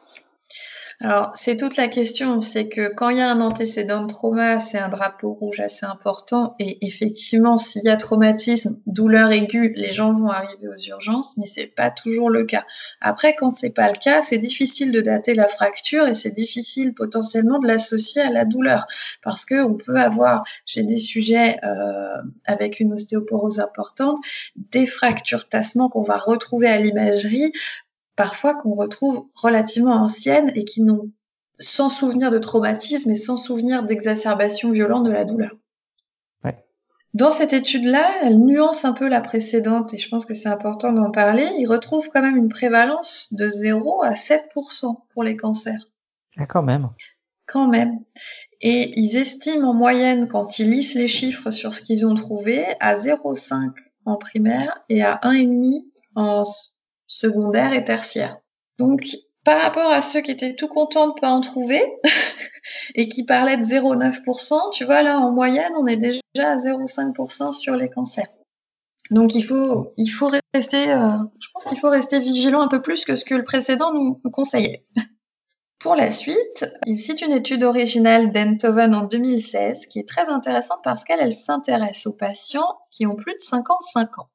Alors, 1.02 1.34
c'est 1.36 1.58
toute 1.58 1.76
la 1.76 1.90
question, 1.90 2.42
c'est 2.42 2.70
que 2.70 2.88
quand 2.88 3.10
il 3.10 3.18
y 3.18 3.22
a 3.22 3.30
un 3.30 3.42
antécédent 3.42 4.04
de 4.04 4.08
trauma, 4.08 4.62
c'est 4.62 4.78
un 4.78 4.88
drapeau 4.88 5.34
rouge 5.34 5.60
assez 5.60 5.86
important. 5.86 6.56
Et 6.58 6.86
effectivement, 6.86 7.58
s'il 7.58 7.84
y 7.84 7.90
a 7.90 7.98
traumatisme, 7.98 8.80
douleur 8.86 9.32
aiguë, 9.32 9.74
les 9.76 9.92
gens 9.92 10.14
vont 10.14 10.30
arriver 10.30 10.70
aux 10.70 10.82
urgences, 10.88 11.36
mais 11.38 11.48
c'est 11.48 11.68
pas 11.68 11.92
toujours 11.92 12.30
le 12.30 12.46
cas. 12.46 12.64
Après, 13.02 13.36
quand 13.36 13.52
c'est 13.52 13.72
pas 13.72 13.90
le 13.90 13.98
cas, 13.98 14.22
c'est 14.22 14.38
difficile 14.38 14.94
de 14.94 15.02
dater 15.02 15.34
la 15.34 15.50
fracture 15.50 16.08
et 16.08 16.14
c'est 16.14 16.32
difficile 16.32 16.94
potentiellement 16.94 17.60
de 17.60 17.68
l'associer 17.68 18.22
à 18.22 18.32
la 18.32 18.46
douleur, 18.46 18.86
parce 19.22 19.44
que 19.44 19.64
on 19.64 19.76
peut 19.76 19.98
avoir, 19.98 20.44
chez 20.66 20.84
des 20.84 20.98
sujets 20.98 21.58
euh, 21.64 22.22
avec 22.46 22.80
une 22.80 22.94
ostéoporose 22.94 23.60
importante, 23.60 24.18
des 24.56 24.88
fractures 24.88 25.50
tassement 25.50 25.90
qu'on 25.90 26.04
va 26.04 26.18
retrouver 26.18 26.68
à 26.68 26.78
l'imagerie 26.78 27.52
parfois 28.16 28.56
qu'on 28.56 28.74
retrouve 28.74 29.28
relativement 29.36 29.96
anciennes 29.96 30.52
et 30.56 30.66
qui 30.66 30.82
n'ont 30.82 31.12
sans 31.60 31.90
souvenir 31.90 32.32
de 32.32 32.40
traumatisme 32.40 33.12
et 33.12 33.16
sans 33.16 33.38
souvenir 33.38 33.84
d'exacerbation 33.84 34.72
violente 34.72 35.06
de 35.06 35.12
la 35.12 35.26
douleur. 35.26 35.52
Dans 37.16 37.32
cette 37.32 37.54
étude-là, 37.54 38.12
elle 38.24 38.38
nuance 38.40 38.84
un 38.84 38.92
peu 38.92 39.08
la 39.08 39.22
précédente 39.22 39.94
et 39.94 39.98
je 39.98 40.10
pense 40.10 40.26
que 40.26 40.34
c'est 40.34 40.50
important 40.50 40.92
d'en 40.92 41.12
parler. 41.12 41.48
Il 41.58 41.66
retrouve 41.66 42.10
quand 42.10 42.22
même 42.22 42.36
une 42.36 42.50
prévalence 42.50 43.32
de 43.32 43.48
0 43.48 44.04
à 44.04 44.16
7% 44.16 44.98
pour 45.14 45.24
les 45.24 45.38
cancers. 45.38 45.90
Ah, 46.36 46.46
quand 46.46 46.62
même. 46.62 46.90
Quand 47.48 47.70
même. 47.70 48.02
Et 48.60 49.00
ils 49.00 49.16
estiment 49.16 49.70
en 49.70 49.74
moyenne, 49.74 50.28
quand 50.28 50.60
ils 50.60 50.70
lissent 50.70 50.96
les 50.96 51.08
chiffres 51.08 51.52
sur 51.52 51.74
ce 51.74 51.82
qu'ils 51.82 52.06
ont 52.06 52.16
trouvé, 52.16 52.66
à 52.82 52.96
0,5 52.96 53.72
en 54.04 54.18
primaire 54.18 54.84
et 54.90 55.02
à 55.02 55.22
1,5 55.24 55.86
en 56.16 56.44
secondaire 57.20 57.74
et 57.74 57.84
tertiaire. 57.84 58.38
Donc, 58.78 59.08
par 59.44 59.62
rapport 59.62 59.92
à 59.92 60.02
ceux 60.02 60.22
qui 60.22 60.32
étaient 60.32 60.56
tout 60.56 60.68
contents 60.68 61.10
de 61.10 61.20
pas 61.20 61.30
en 61.30 61.42
trouver 61.42 61.82
et 62.96 63.08
qui 63.08 63.26
parlaient 63.26 63.58
de 63.58 63.64
0,9%, 63.64 64.72
tu 64.74 64.86
vois, 64.86 65.02
là, 65.02 65.20
en 65.20 65.32
moyenne, 65.32 65.72
on 65.78 65.86
est 65.86 65.98
déjà 65.98 66.22
à 66.38 66.58
0,5% 66.58 67.54
sur 67.54 67.76
les 67.76 67.90
cancers. 67.90 68.28
Donc, 69.12 69.36
il 69.36 69.44
faut, 69.44 69.94
il 69.98 70.08
faut 70.08 70.32
rester, 70.54 70.92
euh, 70.92 71.18
je 71.40 71.48
pense 71.54 71.66
qu'il 71.66 71.78
faut 71.78 71.90
rester 71.90 72.20
vigilant 72.20 72.62
un 72.62 72.68
peu 72.68 72.82
plus 72.82 73.06
que 73.06 73.16
ce 73.16 73.24
que 73.24 73.36
le 73.36 73.44
précédent 73.44 73.94
nous, 73.94 74.20
nous 74.24 74.32
conseillait. 74.32 74.86
Pour 75.80 75.96
la 75.96 76.10
suite, 76.10 76.66
il 76.88 76.98
cite 76.98 77.22
une 77.22 77.34
étude 77.34 77.64
originale 77.64 78.32
d'Enthoven 78.32 78.96
en 78.96 79.04
2016 79.04 79.86
qui 79.86 80.00
est 80.00 80.08
très 80.08 80.30
intéressante 80.30 80.80
parce 80.84 81.04
qu'elle 81.04 81.20
elle, 81.20 81.32
s'intéresse 81.32 82.08
aux 82.08 82.14
patients 82.14 82.80
qui 82.90 83.06
ont 83.06 83.16
plus 83.16 83.34
de 83.34 83.42
55 83.42 84.18
ans. 84.18 84.30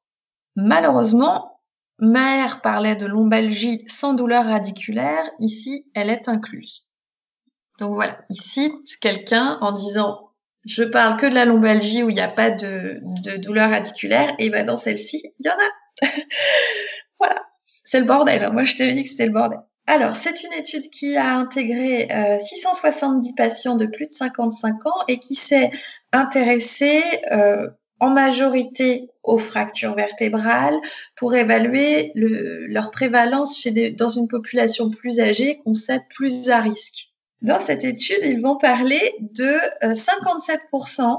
Malheureusement, 0.55 1.60
Maher 2.01 2.61
parlait 2.61 2.95
de 2.95 3.05
lombalgie 3.05 3.85
sans 3.87 4.13
douleur 4.13 4.45
radiculaire, 4.45 5.23
ici 5.39 5.85
elle 5.93 6.09
est 6.09 6.27
incluse. 6.27 6.89
Donc 7.79 7.93
voilà, 7.93 8.19
il 8.29 8.41
cite 8.41 8.99
quelqu'un 8.99 9.57
en 9.61 9.71
disant 9.71 10.31
je 10.65 10.83
parle 10.83 11.19
que 11.19 11.25
de 11.25 11.35
la 11.35 11.45
lombalgie 11.45 12.03
où 12.03 12.09
il 12.09 12.15
n'y 12.15 12.21
a 12.21 12.27
pas 12.27 12.51
de, 12.51 12.99
douleur 13.37 13.69
radiculaire, 13.69 14.33
et 14.37 14.49
ben 14.49 14.65
dans 14.65 14.77
celle-ci, 14.77 15.23
il 15.39 15.45
y 15.45 15.49
en 15.49 15.53
a. 15.53 16.07
voilà, 17.19 17.41
c'est 17.83 17.99
le 17.99 18.05
bordel. 18.05 18.51
Moi 18.51 18.63
je 18.65 18.75
t'avais 18.75 18.93
dit 18.93 19.03
que 19.03 19.09
c'était 19.09 19.27
le 19.27 19.31
bordel. 19.31 19.59
Alors, 19.87 20.15
c'est 20.15 20.43
une 20.43 20.53
étude 20.53 20.89
qui 20.89 21.17
a 21.17 21.35
intégré 21.35 22.07
670 22.41 23.29
euh, 23.29 23.33
patients 23.35 23.75
de 23.75 23.85
plus 23.87 24.07
de 24.07 24.13
55 24.13 24.85
ans 24.85 25.03
et 25.07 25.17
qui 25.17 25.35
s'est 25.35 25.71
intéressée 26.13 27.03
euh, 27.31 27.67
en 27.99 28.11
majorité 28.11 29.09
aux 29.23 29.37
fractures 29.37 29.95
vertébrales 29.95 30.79
pour 31.15 31.35
évaluer 31.35 32.11
leur 32.15 32.91
prévalence 32.91 33.59
chez 33.59 33.91
dans 33.91 34.09
une 34.09 34.27
population 34.27 34.89
plus 34.89 35.19
âgée 35.19 35.59
qu'on 35.63 35.73
sait 35.73 36.01
plus 36.09 36.49
à 36.49 36.59
risque. 36.59 37.09
Dans 37.41 37.59
cette 37.59 37.83
étude, 37.83 38.19
ils 38.23 38.39
vont 38.39 38.57
parler 38.57 39.15
de 39.19 39.57
57% 39.83 41.01
euh, 41.01 41.15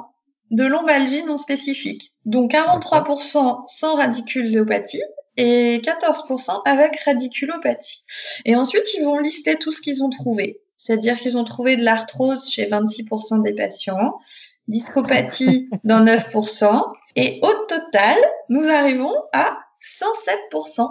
de 0.51 0.65
lombalgie 0.65 1.25
non 1.25 1.37
spécifique, 1.37 2.13
donc 2.27 2.53
43% 2.53 3.65
sans 3.67 3.97
radiculopathie 3.97 5.03
et 5.37 5.81
14% 5.83 6.63
avec 6.65 7.01
radiculopathie. 7.01 8.05
Et 8.45 8.55
ensuite, 8.55 8.95
ils 8.95 9.05
vont 9.05 9.19
lister 9.19 9.57
tout 9.57 9.73
ce 9.73 9.81
qu'ils 9.81 10.05
ont 10.05 10.11
trouvé. 10.11 10.61
C'est-à-dire 10.77 11.19
qu'ils 11.19 11.37
ont 11.37 11.45
trouvé 11.45 11.77
de 11.77 11.85
l'arthrose 11.85 12.51
chez 12.51 12.67
26% 12.67 13.43
des 13.43 13.55
patients, 13.55 14.19
discopathie 14.69 15.69
dans 15.85 16.05
9%, 16.05 16.83
et 17.17 17.41
au 17.43 17.53
total, 17.67 18.17
nous 18.49 18.65
arrivons 18.69 19.15
à 19.33 19.59
107%. 19.81 20.89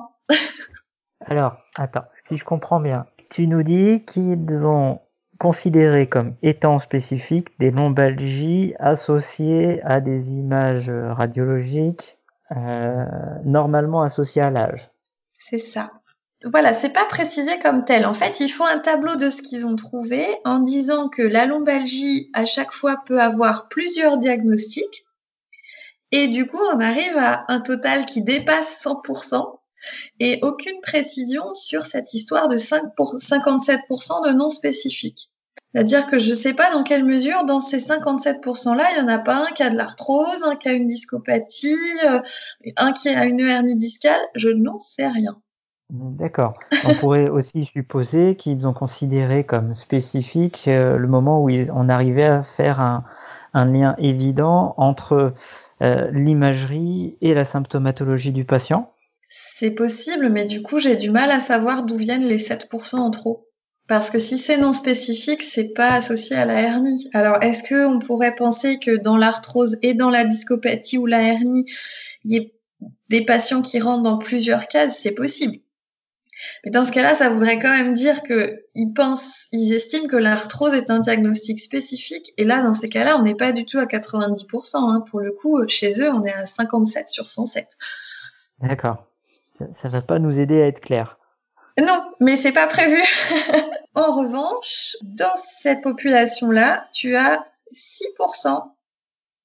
Alors, 1.22 1.58
attends, 1.76 2.06
si 2.28 2.38
je 2.38 2.46
comprends 2.46 2.80
bien, 2.80 3.06
tu 3.30 3.48
nous 3.48 3.64
dis 3.64 4.04
qu'ils 4.06 4.66
ont 4.66 5.02
considéré 5.40 6.08
comme 6.08 6.36
étant 6.44 6.80
spécifiques 6.80 7.50
des 7.60 7.72
lombalgies 7.72 8.74
associées 8.80 9.82
à 9.84 10.00
des 10.00 10.32
images 10.32 10.90
radiologiques 10.92 12.18
euh, 12.56 13.06
normalement 13.44 14.02
associées 14.04 14.42
à 14.42 14.52
l'âge. 14.52 14.90
C'est 15.40 15.60
ça 15.60 15.92
voilà, 16.44 16.74
c'est 16.74 16.90
pas 16.90 17.06
précisé 17.06 17.60
comme 17.60 17.86
tel. 17.86 18.06
En 18.06 18.14
fait, 18.14 18.40
ils 18.40 18.50
font 18.50 18.66
un 18.66 18.80
tableau 18.80 19.16
de 19.16 19.30
ce 19.30 19.44
qu'ils 19.44 19.68
ont 19.68 19.76
trouvé 19.76 20.26
en 20.44 20.60
disant 20.60 21.08
que 21.08 21.22
la 21.22 21.46
lombalgie 21.46 22.32
à 22.34 22.48
chaque 22.48 22.72
fois 22.72 22.98
peut 23.06 23.22
avoir 23.22 23.68
plusieurs 23.70 24.18
diagnostics 24.18 25.06
et 26.12 26.28
du 26.28 26.48
coup, 26.48 26.62
on 26.74 26.80
arrive 26.80 27.18
à 27.18 27.46
un 27.48 27.60
total 27.60 28.06
qui 28.06 28.22
dépasse 28.22 28.84
100% 28.84 29.60
et 30.20 30.40
aucune 30.44 30.80
précision 30.82 31.54
sur 31.54 31.86
cette 31.86 32.14
histoire 32.14 32.48
de 32.48 32.58
5 32.58 32.96
pour 32.96 33.16
57% 33.16 34.28
de 34.28 34.34
non 34.34 34.50
spécifiques. 34.50 35.30
C'est-à-dire 35.74 36.06
que 36.08 36.20
je 36.20 36.32
ne 36.32 36.36
sais 36.36 36.54
pas 36.54 36.72
dans 36.72 36.84
quelle 36.84 37.06
mesure, 37.06 37.46
dans 37.46 37.62
ces 37.62 37.78
57%-là, 37.78 38.84
il 38.92 39.04
n'y 39.04 39.10
en 39.10 39.14
a 39.14 39.20
pas 39.20 39.48
un 39.48 39.52
qui 39.54 39.64
a 39.64 39.70
de 39.70 39.78
l'arthrose, 39.78 40.44
un 40.44 40.58
qui 40.58 40.68
a 40.68 40.74
une 40.74 40.88
discopathie, 40.88 41.78
euh, 42.06 42.20
un 42.76 42.92
qui 42.92 43.08
a 43.08 43.26
une 43.26 43.40
hernie 43.40 43.78
discale, 43.78 44.22
je 44.36 44.50
n'en 44.50 44.80
sais 44.80 45.08
rien. 45.08 45.38
D'accord. 45.92 46.54
On 46.86 46.94
pourrait 46.94 47.30
aussi 47.30 47.66
supposer 47.66 48.36
qu'ils 48.36 48.68
ont 48.68 48.74
considéré 48.74 49.46
comme 49.46 49.76
spécifique 49.76 50.66
euh, 50.68 50.98
le 50.98 51.08
moment 51.08 51.44
où 51.44 51.50
on 51.50 51.90
arrivait 51.90 52.26
à 52.26 52.44
faire 52.44 52.80
un, 52.82 53.04
lien 53.54 53.96
évident 53.98 54.74
entre 54.78 55.34
l'imagerie 56.12 57.18
et 57.22 57.34
la 57.34 57.46
symptomatologie 57.46 58.32
du 58.32 58.46
patient. 58.46 58.94
C'est 59.30 59.72
possible, 59.72 60.30
mais 60.30 60.46
du 60.46 60.62
coup, 60.62 60.80
j'ai 60.80 60.96
du 60.96 61.10
mal 61.10 61.32
à 61.32 61.40
savoir 61.40 61.84
d'où 61.84 61.96
viennent 61.96 62.26
les 62.26 62.38
7% 62.38 62.98
en 62.98 63.12
trop. 63.12 63.48
Parce 63.88 64.10
que 64.10 64.20
si 64.20 64.38
c'est 64.38 64.58
non 64.58 64.74
spécifique, 64.74 65.44
c'est 65.44 65.74
pas 65.74 65.94
associé 65.94 66.36
à 66.36 66.46
la 66.46 66.62
hernie. 66.62 67.10
Alors, 67.14 67.42
est-ce 67.42 67.64
qu'on 67.64 68.00
pourrait 68.00 68.36
penser 68.36 68.80
que 68.80 68.96
dans 68.96 69.18
l'arthrose 69.18 69.78
et 69.82 69.94
dans 69.94 70.10
la 70.10 70.24
discopathie 70.24 70.98
ou 70.98 71.06
la 71.06 71.22
hernie, 71.22 71.66
il 72.24 72.32
y 72.32 72.38
ait 72.38 72.54
des 73.10 73.26
patients 73.26 73.62
qui 73.62 73.80
rentrent 73.80 74.04
dans 74.04 74.18
plusieurs 74.18 74.68
cases? 74.68 75.00
C'est 75.00 75.16
possible. 75.16 75.58
Mais 76.64 76.72
dans 76.72 76.86
ce 76.86 76.92
cas-là, 76.92 77.16
ça 77.16 77.30
voudrait 77.30 77.60
quand 77.60 77.70
même 77.70 77.94
dire 77.94 78.24
que 78.24 78.64
ils 78.76 78.94
pensent, 78.94 79.48
ils 79.52 79.74
estiment 79.74 80.08
que 80.08 80.18
l'arthrose 80.18 80.74
est 80.74 80.90
un 80.90 81.00
diagnostic 81.00 81.60
spécifique. 81.60 82.34
Et 82.38 82.46
là, 82.46 82.62
dans 82.62 82.74
ces 82.74 82.90
cas-là, 82.90 83.18
on 83.18 83.24
n'est 83.24 83.36
pas 83.36 83.52
du 83.52 83.66
tout 83.66 83.80
à 83.80 83.86
90%. 83.86 84.76
Hein. 84.76 85.04
Pour 85.10 85.20
le 85.20 85.32
coup, 85.32 85.60
chez 85.68 86.00
eux, 86.02 86.12
on 86.12 86.26
est 86.26 86.34
à 86.34 86.46
57 86.46 87.10
sur 87.10 87.28
107. 87.28 87.68
D'accord. 88.60 89.08
Ça, 89.60 89.88
ne 89.88 89.90
va 89.90 90.02
pas 90.02 90.20
nous 90.20 90.40
aider 90.40 90.62
à 90.62 90.68
être 90.68 90.82
clair. 90.82 91.18
Non, 91.80 92.12
mais 92.20 92.38
c'est 92.38 92.52
pas 92.52 92.68
prévu. 92.68 93.02
en 93.96 94.12
revanche, 94.12 94.96
dans 95.02 95.36
cette 95.38 95.82
population-là, 95.82 96.88
tu 96.94 97.16
as 97.16 97.46
6% 97.74 98.64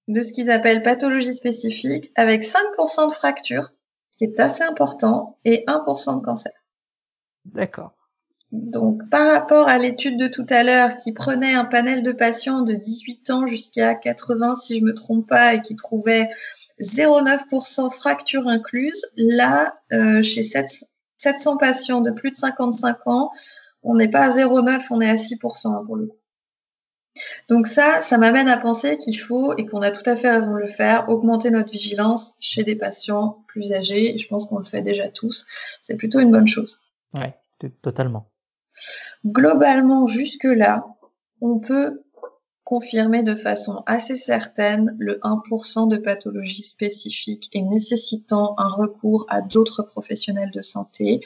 de 0.08 0.22
ce 0.22 0.32
qu'ils 0.32 0.50
appellent 0.50 0.82
pathologie 0.82 1.34
spécifique, 1.34 2.12
avec 2.14 2.42
5% 2.42 3.08
de 3.08 3.12
fractures, 3.12 3.70
ce 4.10 4.18
qui 4.18 4.24
est 4.24 4.40
assez 4.40 4.62
important, 4.62 5.38
et 5.44 5.64
1% 5.66 6.20
de 6.20 6.24
cancer. 6.24 6.52
D'accord. 7.54 7.92
Donc, 8.52 9.08
par 9.10 9.30
rapport 9.32 9.68
à 9.68 9.78
l'étude 9.78 10.18
de 10.18 10.28
tout 10.28 10.46
à 10.50 10.62
l'heure 10.62 10.96
qui 10.98 11.12
prenait 11.12 11.54
un 11.54 11.64
panel 11.64 12.02
de 12.02 12.12
patients 12.12 12.62
de 12.62 12.74
18 12.74 13.30
ans 13.30 13.46
jusqu'à 13.46 13.94
80, 13.94 14.56
si 14.56 14.78
je 14.78 14.84
me 14.84 14.94
trompe 14.94 15.28
pas, 15.28 15.54
et 15.54 15.60
qui 15.60 15.74
trouvait 15.74 16.28
0,9% 16.80 17.90
fracture 17.92 18.46
incluse, 18.46 19.04
là, 19.16 19.74
euh, 19.92 20.22
chez 20.22 20.42
700 20.42 21.56
patients 21.56 22.00
de 22.00 22.10
plus 22.10 22.30
de 22.30 22.36
55 22.36 23.06
ans, 23.06 23.30
on 23.82 23.94
n'est 23.94 24.08
pas 24.08 24.22
à 24.22 24.30
0,9, 24.30 24.86
on 24.90 25.00
est 25.00 25.10
à 25.10 25.16
6% 25.16 25.68
hein, 25.68 25.82
pour 25.84 25.96
le 25.96 26.06
coup. 26.06 26.16
Donc 27.48 27.66
ça, 27.66 28.02
ça 28.02 28.18
m'amène 28.18 28.48
à 28.48 28.58
penser 28.58 28.98
qu'il 28.98 29.18
faut, 29.18 29.56
et 29.56 29.66
qu'on 29.66 29.82
a 29.82 29.90
tout 29.90 30.08
à 30.08 30.16
fait 30.16 30.30
raison 30.30 30.52
de 30.52 30.58
le 30.58 30.68
faire, 30.68 31.08
augmenter 31.08 31.50
notre 31.50 31.72
vigilance 31.72 32.34
chez 32.40 32.62
des 32.62 32.76
patients 32.76 33.44
plus 33.48 33.72
âgés. 33.72 34.16
Je 34.18 34.28
pense 34.28 34.46
qu'on 34.46 34.58
le 34.58 34.64
fait 34.64 34.82
déjà 34.82 35.08
tous. 35.08 35.46
C'est 35.82 35.96
plutôt 35.96 36.20
une 36.20 36.30
bonne 36.30 36.46
chose. 36.46 36.78
Ouais, 37.14 37.36
totalement. 37.82 38.30
Globalement, 39.24 40.06
jusque-là, 40.06 40.86
on 41.40 41.58
peut 41.58 42.02
confirmer 42.64 43.22
de 43.22 43.36
façon 43.36 43.84
assez 43.86 44.16
certaine 44.16 44.96
le 44.98 45.20
1% 45.22 45.88
de 45.88 45.98
pathologie 45.98 46.64
spécifique 46.64 47.48
et 47.52 47.62
nécessitant 47.62 48.54
un 48.58 48.68
recours 48.68 49.24
à 49.28 49.40
d'autres 49.40 49.84
professionnels 49.84 50.50
de 50.50 50.62
santé 50.62 51.20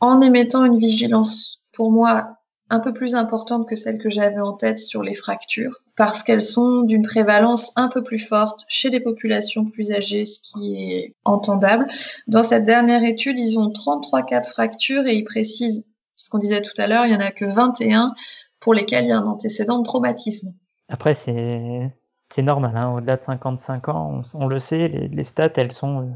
en 0.00 0.20
émettant 0.20 0.64
une 0.66 0.76
vigilance 0.76 1.62
pour 1.72 1.90
moi 1.90 2.36
un 2.74 2.80
peu 2.80 2.92
plus 2.92 3.14
importantes 3.14 3.68
que 3.68 3.76
celles 3.76 3.98
que 3.98 4.10
j'avais 4.10 4.40
en 4.40 4.52
tête 4.52 4.78
sur 4.78 5.02
les 5.02 5.14
fractures, 5.14 5.78
parce 5.96 6.22
qu'elles 6.22 6.42
sont 6.42 6.82
d'une 6.82 7.02
prévalence 7.02 7.72
un 7.76 7.88
peu 7.88 8.02
plus 8.02 8.18
forte 8.18 8.64
chez 8.68 8.90
les 8.90 9.00
populations 9.00 9.64
plus 9.64 9.92
âgées, 9.92 10.26
ce 10.26 10.40
qui 10.40 10.92
est 10.92 11.14
entendable. 11.24 11.86
Dans 12.26 12.42
cette 12.42 12.64
dernière 12.64 13.04
étude, 13.04 13.38
ils 13.38 13.58
ont 13.58 13.70
33 13.70 14.22
cas 14.24 14.40
de 14.40 14.46
fractures 14.46 15.06
et 15.06 15.14
ils 15.14 15.24
précisent 15.24 15.84
ce 16.16 16.30
qu'on 16.30 16.38
disait 16.38 16.62
tout 16.62 16.78
à 16.78 16.86
l'heure, 16.86 17.06
il 17.06 17.12
y 17.12 17.16
en 17.16 17.20
a 17.20 17.30
que 17.30 17.44
21 17.44 18.14
pour 18.60 18.74
lesquels 18.74 19.04
il 19.04 19.08
y 19.08 19.12
a 19.12 19.18
un 19.18 19.26
antécédent 19.26 19.78
de 19.78 19.84
traumatisme. 19.84 20.54
Après, 20.88 21.14
c'est 21.14 21.90
c'est 22.34 22.42
normal. 22.42 22.76
Hein. 22.76 22.92
Au-delà 22.92 23.16
de 23.16 23.22
55 23.22 23.88
ans, 23.88 24.22
on, 24.34 24.48
le 24.48 24.58
sait, 24.58 24.88
les, 24.88 25.24
stats, 25.24 25.52
elles 25.56 25.72
sont, 25.72 26.10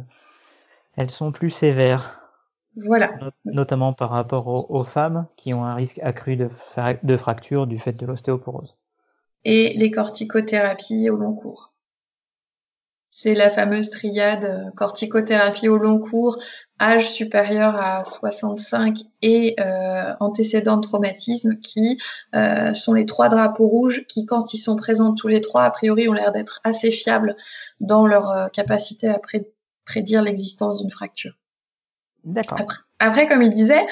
elles 0.96 1.10
sont 1.10 1.30
plus 1.30 1.50
sévères. 1.50 2.27
Voilà. 2.84 3.10
notamment 3.44 3.92
par 3.92 4.10
rapport 4.10 4.70
aux, 4.70 4.84
femmes 4.84 5.26
qui 5.36 5.52
ont 5.54 5.64
un 5.64 5.74
risque 5.74 5.98
accru 6.02 6.36
de, 6.36 6.48
de 7.02 7.16
fracture 7.16 7.66
du 7.66 7.78
fait 7.78 7.92
de 7.92 8.06
l'ostéoporose. 8.06 8.76
Et 9.44 9.74
les 9.76 9.90
corticothérapies 9.90 11.10
au 11.10 11.16
long 11.16 11.34
cours. 11.34 11.72
C'est 13.10 13.34
la 13.34 13.50
fameuse 13.50 13.90
triade 13.90 14.44
euh, 14.44 14.70
corticothérapie 14.76 15.68
au 15.68 15.78
long 15.78 15.98
cours, 15.98 16.38
âge 16.80 17.10
supérieur 17.10 17.74
à 17.74 18.04
65 18.04 18.98
et 19.22 19.56
euh, 19.60 20.14
antécédents 20.20 20.76
de 20.76 20.82
traumatisme 20.82 21.56
qui 21.56 21.98
euh, 22.34 22.74
sont 22.74 22.92
les 22.92 23.06
trois 23.06 23.28
drapeaux 23.28 23.66
rouges 23.66 24.04
qui, 24.08 24.26
quand 24.26 24.52
ils 24.52 24.58
sont 24.58 24.76
présents 24.76 25.14
tous 25.14 25.28
les 25.28 25.40
trois, 25.40 25.64
a 25.64 25.70
priori, 25.70 26.08
ont 26.08 26.12
l'air 26.12 26.32
d'être 26.32 26.60
assez 26.64 26.90
fiables 26.90 27.34
dans 27.80 28.06
leur 28.06 28.30
euh, 28.30 28.48
capacité 28.48 29.08
à 29.08 29.18
prédire 29.86 30.22
l'existence 30.22 30.80
d'une 30.80 30.90
fracture. 30.90 31.34
D'accord. 32.24 32.60
Après, 32.60 32.78
après, 32.98 33.28
comme 33.28 33.42
il 33.42 33.52
disait, 33.52 33.86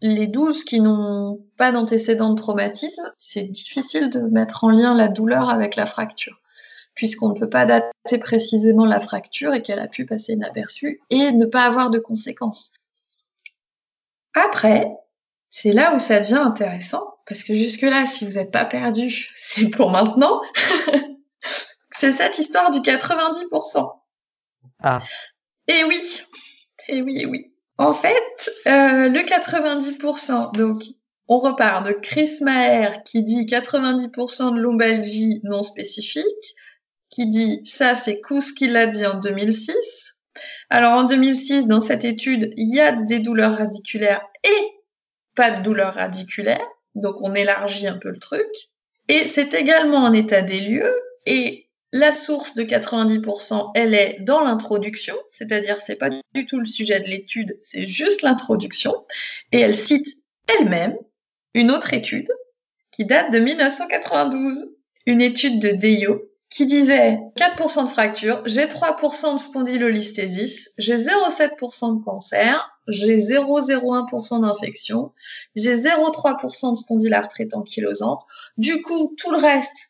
les 0.00 0.26
12 0.26 0.64
qui 0.64 0.80
n'ont 0.80 1.44
pas 1.56 1.72
d'antécédents 1.72 2.30
de 2.30 2.36
traumatisme, 2.36 3.12
c'est 3.18 3.42
difficile 3.42 4.10
de 4.10 4.20
mettre 4.20 4.64
en 4.64 4.70
lien 4.70 4.94
la 4.94 5.08
douleur 5.08 5.50
avec 5.50 5.76
la 5.76 5.86
fracture 5.86 6.40
puisqu'on 6.98 7.28
ne 7.28 7.38
peut 7.38 7.48
pas 7.48 7.64
dater 7.64 8.18
précisément 8.18 8.84
la 8.84 8.98
fracture 8.98 9.54
et 9.54 9.62
qu'elle 9.62 9.78
a 9.78 9.86
pu 9.86 10.04
passer 10.04 10.32
inaperçue 10.32 11.00
et 11.10 11.30
ne 11.30 11.46
pas 11.46 11.62
avoir 11.62 11.90
de 11.90 12.00
conséquences. 12.00 12.72
Après, 14.34 14.90
c'est 15.48 15.70
là 15.70 15.94
où 15.94 16.00
ça 16.00 16.18
devient 16.18 16.40
intéressant, 16.42 17.18
parce 17.24 17.44
que 17.44 17.54
jusque-là, 17.54 18.04
si 18.04 18.24
vous 18.24 18.32
n'êtes 18.32 18.50
pas 18.50 18.64
perdu, 18.64 19.30
c'est 19.36 19.68
pour 19.68 19.90
maintenant. 19.90 20.40
c'est 21.92 22.12
cette 22.12 22.36
histoire 22.36 22.72
du 22.72 22.80
90%. 22.80 23.92
Ah. 24.82 25.00
Et 25.68 25.84
oui, 25.84 26.22
et 26.88 27.00
oui, 27.00 27.20
et 27.20 27.26
oui. 27.26 27.52
En 27.78 27.92
fait, 27.92 28.50
euh, 28.66 29.08
le 29.08 29.20
90%, 29.20 30.52
donc 30.52 30.82
on 31.28 31.38
repart 31.38 31.86
de 31.86 31.92
Chris 31.92 32.38
Maher 32.40 33.04
qui 33.04 33.22
dit 33.22 33.46
90% 33.46 34.54
de 34.54 34.60
lombalgie 34.60 35.40
non 35.44 35.62
spécifique, 35.62 36.56
qui 37.10 37.28
dit 37.28 37.60
ça, 37.64 37.94
c'est 37.94 38.20
Kous 38.20 38.52
qui 38.52 38.66
l'a 38.66 38.86
dit 38.86 39.06
en 39.06 39.18
2006. 39.18 40.16
Alors 40.70 40.94
en 40.94 41.04
2006, 41.04 41.66
dans 41.66 41.80
cette 41.80 42.04
étude, 42.04 42.52
il 42.56 42.74
y 42.74 42.80
a 42.80 42.92
des 42.92 43.20
douleurs 43.20 43.56
radiculaires 43.56 44.26
et 44.44 44.68
pas 45.34 45.52
de 45.52 45.62
douleurs 45.62 45.94
radiculaires. 45.94 46.66
Donc 46.96 47.16
on 47.20 47.34
élargit 47.34 47.86
un 47.86 47.98
peu 47.98 48.10
le 48.10 48.18
truc. 48.18 48.48
Et 49.06 49.28
c'est 49.28 49.54
également 49.54 50.04
un 50.04 50.12
état 50.12 50.42
des 50.42 50.60
lieux. 50.60 50.94
Et 51.26 51.67
la 51.92 52.12
source 52.12 52.54
de 52.54 52.62
90%, 52.62 53.70
elle 53.74 53.94
est 53.94 54.18
dans 54.20 54.40
l'introduction, 54.40 55.16
c'est-à-dire 55.30 55.78
c'est 55.80 55.96
pas 55.96 56.10
du 56.10 56.46
tout 56.46 56.58
le 56.58 56.66
sujet 56.66 57.00
de 57.00 57.06
l'étude, 57.06 57.58
c'est 57.62 57.86
juste 57.86 58.22
l'introduction. 58.22 58.94
Et 59.52 59.60
elle 59.60 59.76
cite 59.76 60.06
elle-même 60.46 60.96
une 61.54 61.70
autre 61.70 61.94
étude 61.94 62.28
qui 62.90 63.04
date 63.04 63.32
de 63.32 63.38
1992, 63.38 64.74
une 65.06 65.20
étude 65.22 65.60
de 65.60 65.70
Deyo 65.70 66.22
qui 66.50 66.66
disait 66.66 67.18
4% 67.36 67.84
de 67.84 67.88
fracture, 67.88 68.42
j'ai 68.46 68.64
3% 68.64 69.34
de 69.34 69.38
spondylolisthésis, 69.38 70.70
j'ai 70.78 70.96
0,7% 70.96 71.98
de 71.98 72.04
cancer, 72.04 72.70
j'ai 72.86 73.18
0,01% 73.18 74.40
d'infection, 74.40 75.12
j'ai 75.54 75.76
0,3% 75.76 76.72
de 76.72 76.76
spondylarthrite 76.76 77.54
ankylosante. 77.54 78.22
Du 78.56 78.80
coup, 78.80 79.14
tout 79.18 79.30
le 79.30 79.36
reste, 79.36 79.87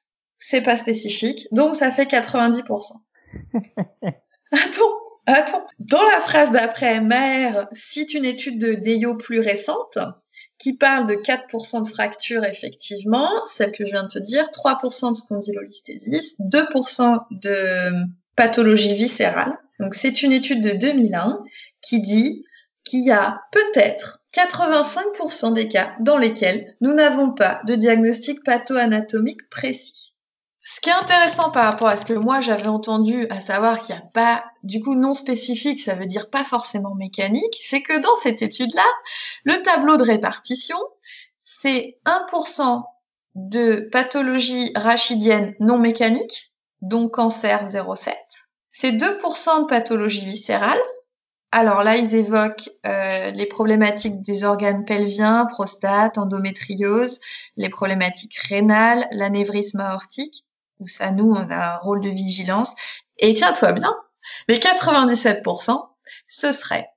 c'est 0.48 0.62
pas 0.62 0.78
spécifique, 0.78 1.46
donc 1.52 1.76
ça 1.76 1.92
fait 1.92 2.10
90%. 2.10 2.62
attends, 4.50 4.80
attends. 5.26 5.66
Dans 5.78 6.02
la 6.02 6.20
phrase 6.22 6.52
d'après, 6.52 7.02
Maher 7.02 7.68
cite 7.72 8.14
une 8.14 8.24
étude 8.24 8.58
de 8.58 8.72
Deyo 8.72 9.14
plus 9.14 9.40
récente 9.40 9.98
qui 10.56 10.72
parle 10.72 11.04
de 11.04 11.16
4% 11.16 11.84
de 11.84 11.88
fractures 11.88 12.46
effectivement, 12.46 13.28
celle 13.44 13.72
que 13.72 13.84
je 13.84 13.90
viens 13.90 14.04
de 14.04 14.08
te 14.08 14.18
dire, 14.18 14.44
3% 14.44 15.10
de 15.10 15.16
spondylolisthésis, 15.16 16.36
2% 16.40 17.20
de 17.30 18.06
pathologie 18.34 18.94
viscérale. 18.94 19.58
Donc 19.80 19.94
c'est 19.94 20.22
une 20.22 20.32
étude 20.32 20.62
de 20.62 20.70
2001 20.70 21.42
qui 21.82 22.00
dit 22.00 22.46
qu'il 22.84 23.04
y 23.04 23.10
a 23.10 23.42
peut-être 23.52 24.22
85% 24.34 25.52
des 25.52 25.68
cas 25.68 25.92
dans 26.00 26.16
lesquels 26.16 26.74
nous 26.80 26.94
n'avons 26.94 27.32
pas 27.34 27.60
de 27.66 27.74
diagnostic 27.74 28.42
patho-anatomique 28.44 29.46
précis. 29.50 30.14
Ce 30.78 30.80
qui 30.80 30.90
est 30.90 30.92
intéressant 30.92 31.50
par 31.50 31.64
rapport 31.64 31.88
à 31.88 31.96
ce 31.96 32.04
que 32.04 32.12
moi 32.12 32.40
j'avais 32.40 32.68
entendu, 32.68 33.26
à 33.30 33.40
savoir 33.40 33.82
qu'il 33.82 33.96
n'y 33.96 34.00
a 34.00 34.04
pas, 34.04 34.44
du 34.62 34.80
coup, 34.80 34.94
non 34.94 35.12
spécifique, 35.12 35.80
ça 35.80 35.96
veut 35.96 36.06
dire 36.06 36.30
pas 36.30 36.44
forcément 36.44 36.94
mécanique, 36.94 37.58
c'est 37.60 37.82
que 37.82 37.98
dans 37.98 38.14
cette 38.14 38.42
étude-là, 38.42 38.86
le 39.42 39.60
tableau 39.60 39.96
de 39.96 40.04
répartition, 40.04 40.78
c'est 41.42 41.98
1% 42.06 42.84
de 43.34 43.88
pathologie 43.90 44.70
rachidienne 44.76 45.56
non 45.58 45.78
mécanique, 45.78 46.52
donc 46.80 47.14
cancer 47.14 47.68
0,7. 47.68 48.14
C'est 48.70 48.92
2% 48.92 49.62
de 49.62 49.66
pathologie 49.66 50.26
viscérale. 50.26 50.78
Alors 51.50 51.82
là, 51.82 51.96
ils 51.96 52.14
évoquent 52.14 52.70
euh, 52.86 53.30
les 53.30 53.46
problématiques 53.46 54.22
des 54.22 54.44
organes 54.44 54.84
pelviens, 54.84 55.46
prostate, 55.46 56.18
endométriose, 56.18 57.18
les 57.56 57.68
problématiques 57.68 58.38
rénales, 58.38 59.08
l'anévrisme 59.10 59.80
aortique 59.80 60.44
où 60.80 60.88
ça, 60.88 61.10
nous, 61.10 61.30
on 61.30 61.50
a 61.50 61.74
un 61.74 61.76
rôle 61.76 62.00
de 62.00 62.08
vigilance. 62.08 62.74
Et 63.18 63.34
tiens-toi 63.34 63.72
bien, 63.72 63.94
les 64.48 64.58
97%, 64.58 65.88
ce 66.26 66.52
serait 66.52 66.90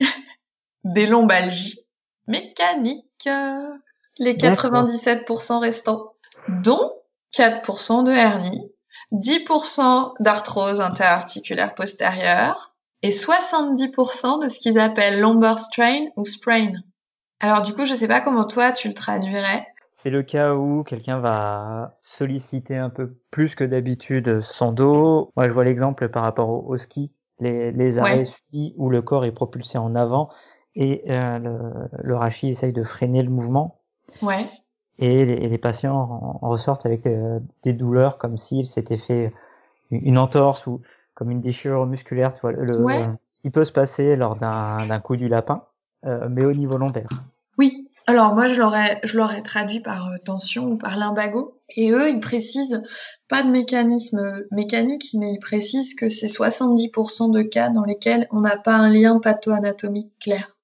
des 0.84 1.06
lombalgies 1.06 1.80
mécaniques. 2.26 3.28
Les 4.18 4.34
97% 4.34 5.58
restants, 5.60 6.12
dont 6.48 6.92
4% 7.34 8.04
de 8.04 8.10
hernie, 8.10 8.72
10% 9.12 10.14
d'arthrose 10.20 10.80
interarticulaire 10.80 11.74
postérieure 11.74 12.74
et 13.02 13.10
70% 13.10 14.42
de 14.42 14.48
ce 14.48 14.58
qu'ils 14.58 14.78
appellent 14.78 15.20
lumbar 15.20 15.58
strain 15.58 16.06
ou 16.16 16.24
sprain. 16.24 16.72
Alors 17.40 17.62
du 17.62 17.74
coup, 17.74 17.86
je 17.86 17.94
sais 17.94 18.06
pas 18.08 18.20
comment 18.20 18.44
toi 18.44 18.72
tu 18.72 18.88
le 18.88 18.94
traduirais, 18.94 19.66
c'est 20.02 20.10
le 20.10 20.24
cas 20.24 20.54
où 20.54 20.82
quelqu'un 20.82 21.20
va 21.20 21.96
solliciter 22.00 22.76
un 22.76 22.90
peu 22.90 23.14
plus 23.30 23.54
que 23.54 23.62
d'habitude 23.62 24.40
son 24.40 24.72
dos. 24.72 25.30
Moi, 25.36 25.46
je 25.46 25.52
vois 25.52 25.62
l'exemple 25.62 26.08
par 26.08 26.24
rapport 26.24 26.48
au, 26.48 26.76
ski, 26.76 27.12
les, 27.38 27.70
les 27.70 27.98
arrêts 27.98 28.24
où 28.76 28.90
le 28.90 29.00
corps 29.00 29.24
est 29.24 29.30
propulsé 29.30 29.78
en 29.78 29.94
avant 29.94 30.28
et 30.74 31.04
euh, 31.08 31.38
le, 31.38 31.58
le 32.02 32.16
rachis 32.16 32.48
essaye 32.48 32.72
de 32.72 32.82
freiner 32.82 33.22
le 33.22 33.30
mouvement. 33.30 33.78
Ouais. 34.22 34.50
Et 34.98 35.24
les, 35.24 35.48
les 35.48 35.58
patients 35.58 35.94
en, 35.96 36.48
ressortent 36.48 36.84
avec 36.84 37.06
euh, 37.06 37.38
des 37.62 37.72
douleurs 37.72 38.18
comme 38.18 38.38
s'il 38.38 38.66
s'était 38.66 38.98
fait 38.98 39.32
une 39.92 40.18
entorse 40.18 40.66
ou 40.66 40.80
comme 41.14 41.30
une 41.30 41.40
déchirure 41.40 41.86
musculaire. 41.86 42.34
Tu 42.34 42.40
vois, 42.40 42.50
le, 42.50 42.84
il 43.44 43.52
peut 43.52 43.64
se 43.64 43.72
passer 43.72 44.16
lors 44.16 44.34
d'un 44.34 45.00
coup 45.00 45.14
du 45.14 45.28
lapin, 45.28 45.62
euh, 46.06 46.26
mais 46.28 46.44
au 46.44 46.52
niveau 46.52 46.76
lombaire. 46.76 47.08
Oui, 47.56 47.81
alors 48.06 48.34
moi 48.34 48.46
je 48.46 48.60
l'aurais 48.60 49.00
je 49.04 49.16
l'aurais 49.16 49.42
traduit 49.42 49.80
par 49.80 50.08
euh, 50.08 50.16
tension 50.24 50.72
ou 50.72 50.76
par 50.76 50.96
limbago 50.96 51.60
et 51.70 51.90
eux 51.90 52.10
ils 52.10 52.20
précisent 52.20 52.82
pas 53.28 53.42
de 53.42 53.50
mécanisme 53.50 54.44
mécanique 54.50 55.10
mais 55.14 55.32
ils 55.34 55.40
précisent 55.40 55.94
que 55.94 56.08
c'est 56.08 56.26
70% 56.26 57.30
de 57.30 57.42
cas 57.42 57.68
dans 57.68 57.84
lesquels 57.84 58.26
on 58.30 58.40
n'a 58.40 58.56
pas 58.56 58.74
un 58.74 58.90
lien 58.90 59.18
patho-anatomique 59.18 60.12
clair. 60.20 60.56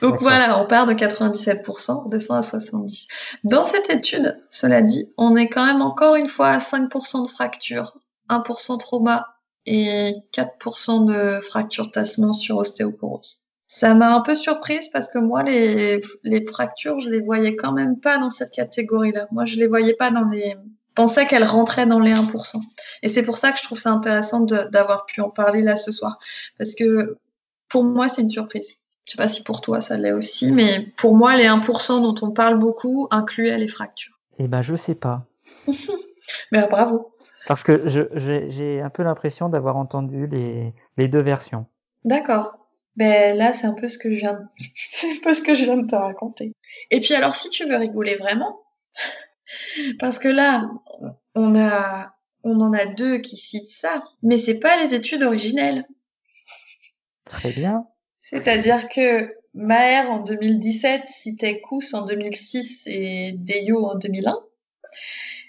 Donc 0.00 0.20
voilà, 0.20 0.60
on 0.60 0.66
part 0.66 0.86
de 0.86 0.92
97%, 0.92 2.02
on 2.04 2.08
descend 2.08 2.36
à 2.36 2.42
70. 2.42 3.06
Dans 3.44 3.62
cette 3.62 3.88
étude, 3.90 4.36
cela 4.50 4.82
dit, 4.82 5.12
on 5.16 5.36
est 5.36 5.48
quand 5.48 5.64
même 5.64 5.82
encore 5.82 6.16
une 6.16 6.26
fois 6.26 6.48
à 6.48 6.58
5% 6.58 7.22
de 7.22 7.30
fractures, 7.30 7.96
1% 8.28 8.78
trauma 8.78 9.28
et 9.66 10.14
4% 10.32 11.04
de 11.04 11.40
fracture 11.40 11.92
tassement 11.92 12.32
sur 12.32 12.56
ostéoporose. 12.56 13.42
Ça 13.74 13.94
m'a 13.94 14.14
un 14.14 14.20
peu 14.20 14.34
surprise 14.34 14.90
parce 14.90 15.08
que 15.08 15.18
moi, 15.18 15.42
les, 15.42 16.02
les 16.24 16.46
fractures, 16.46 16.98
je 16.98 17.08
les 17.08 17.20
voyais 17.20 17.56
quand 17.56 17.72
même 17.72 17.98
pas 17.98 18.18
dans 18.18 18.28
cette 18.28 18.50
catégorie-là. 18.50 19.28
Moi, 19.32 19.46
je 19.46 19.56
les 19.56 19.66
voyais 19.66 19.94
pas 19.94 20.10
dans 20.10 20.28
les... 20.28 20.50
Je 20.50 20.94
pensais 20.94 21.24
qu'elles 21.26 21.42
rentraient 21.42 21.86
dans 21.86 21.98
les 21.98 22.12
1%. 22.12 22.60
Et 23.00 23.08
c'est 23.08 23.22
pour 23.22 23.38
ça 23.38 23.50
que 23.50 23.58
je 23.58 23.64
trouve 23.64 23.78
ça 23.78 23.90
intéressant 23.90 24.40
d'avoir 24.40 25.06
pu 25.06 25.22
en 25.22 25.30
parler 25.30 25.62
là 25.62 25.76
ce 25.76 25.90
soir. 25.90 26.18
Parce 26.58 26.74
que 26.74 27.16
pour 27.70 27.82
moi, 27.84 28.08
c'est 28.08 28.20
une 28.20 28.28
surprise. 28.28 28.74
Je 29.06 29.12
sais 29.12 29.16
pas 29.16 29.28
si 29.28 29.42
pour 29.42 29.62
toi 29.62 29.80
ça 29.80 29.96
l'est 29.96 30.12
aussi, 30.12 30.52
mais 30.52 30.92
pour 30.98 31.16
moi, 31.16 31.34
les 31.36 31.46
1% 31.46 32.02
dont 32.02 32.26
on 32.26 32.30
parle 32.30 32.58
beaucoup 32.58 33.08
incluaient 33.10 33.56
les 33.56 33.68
fractures. 33.68 34.20
Eh 34.38 34.48
ben, 34.48 34.60
je 34.60 34.76
sais 34.76 34.94
pas. 34.94 35.24
mais 36.52 36.66
bravo. 36.70 37.14
Parce 37.46 37.62
que 37.62 37.88
j'ai 37.88 38.82
un 38.82 38.90
peu 38.90 39.02
l'impression 39.02 39.48
d'avoir 39.48 39.78
entendu 39.78 40.26
les, 40.26 40.74
les 40.98 41.08
deux 41.08 41.22
versions. 41.22 41.64
D'accord. 42.04 42.61
Ben 42.96 43.36
là, 43.36 43.52
c'est 43.52 43.66
un 43.66 43.72
peu 43.72 43.88
ce 43.88 43.98
que 43.98 44.10
je 44.10 44.20
viens, 44.20 44.38
c'est 44.74 45.10
un 45.10 45.20
peu 45.22 45.34
ce 45.34 45.42
que 45.42 45.54
je 45.54 45.64
viens 45.64 45.76
de 45.76 45.86
te 45.86 45.94
raconter. 45.94 46.52
Et 46.90 47.00
puis 47.00 47.14
alors, 47.14 47.36
si 47.36 47.48
tu 47.50 47.64
veux 47.66 47.76
rigoler 47.76 48.16
vraiment, 48.16 48.60
parce 49.98 50.18
que 50.18 50.28
là, 50.28 50.70
on 51.34 51.58
a, 51.58 52.14
on 52.44 52.60
en 52.60 52.72
a 52.72 52.86
deux 52.86 53.18
qui 53.18 53.36
citent 53.36 53.68
ça, 53.68 54.04
mais 54.22 54.38
c'est 54.38 54.58
pas 54.58 54.82
les 54.82 54.94
études 54.94 55.22
originelles. 55.22 55.86
Très 57.26 57.52
bien. 57.52 57.86
C'est-à-dire 58.20 58.88
que 58.88 59.34
Maher 59.54 60.10
en 60.10 60.20
2017 60.20 61.08
citait 61.08 61.60
Kous 61.60 61.94
en 61.94 62.04
2006 62.04 62.84
et 62.86 63.32
Deyo 63.32 63.86
en 63.86 63.96
2001. 63.96 64.38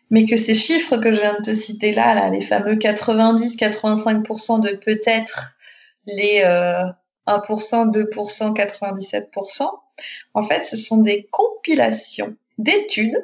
Mais 0.09 0.25
que 0.25 0.35
ces 0.35 0.53
chiffres 0.53 0.97
que 0.97 1.11
je 1.11 1.21
viens 1.21 1.35
de 1.35 1.43
te 1.43 1.55
citer 1.55 1.93
là, 1.93 2.13
là 2.13 2.29
les 2.29 2.41
fameux 2.41 2.75
90-85% 2.75 4.61
de 4.61 4.75
peut-être 4.75 5.55
les 6.05 6.43
euh, 6.45 6.85
1%, 7.27 7.91
2%, 7.91 8.55
97%, 8.55 9.69
en 10.33 10.41
fait, 10.41 10.63
ce 10.65 10.77
sont 10.77 11.01
des 11.01 11.27
compilations 11.31 12.35
d'études 12.57 13.23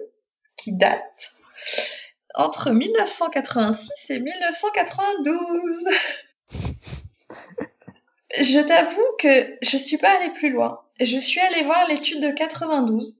qui 0.55 0.73
datent 0.73 1.33
entre 2.35 2.71
1986 2.71 3.89
et 4.09 4.19
1992. 4.19 5.88
je 8.39 8.59
t'avoue 8.59 9.15
que 9.19 9.57
je 9.62 9.77
suis 9.77 9.97
pas 9.97 10.17
allée 10.17 10.31
plus 10.31 10.51
loin. 10.51 10.81
Je 10.99 11.17
suis 11.17 11.39
allée 11.39 11.63
voir 11.63 11.88
l'étude 11.88 12.21
de 12.21 12.31
92 12.31 13.17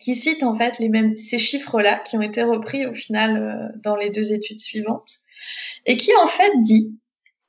qui 0.00 0.14
cite 0.14 0.42
en 0.42 0.56
fait 0.56 0.78
les 0.78 0.88
mêmes 0.88 1.16
ces 1.16 1.38
chiffres-là 1.38 1.98
qui 1.98 2.16
ont 2.16 2.22
été 2.22 2.42
repris 2.42 2.86
au 2.86 2.94
final 2.94 3.36
euh, 3.36 3.78
dans 3.82 3.96
les 3.96 4.10
deux 4.10 4.32
études 4.32 4.58
suivantes 4.58 5.18
et 5.86 5.96
qui 5.96 6.14
en 6.16 6.26
fait 6.26 6.52
dit 6.62 6.96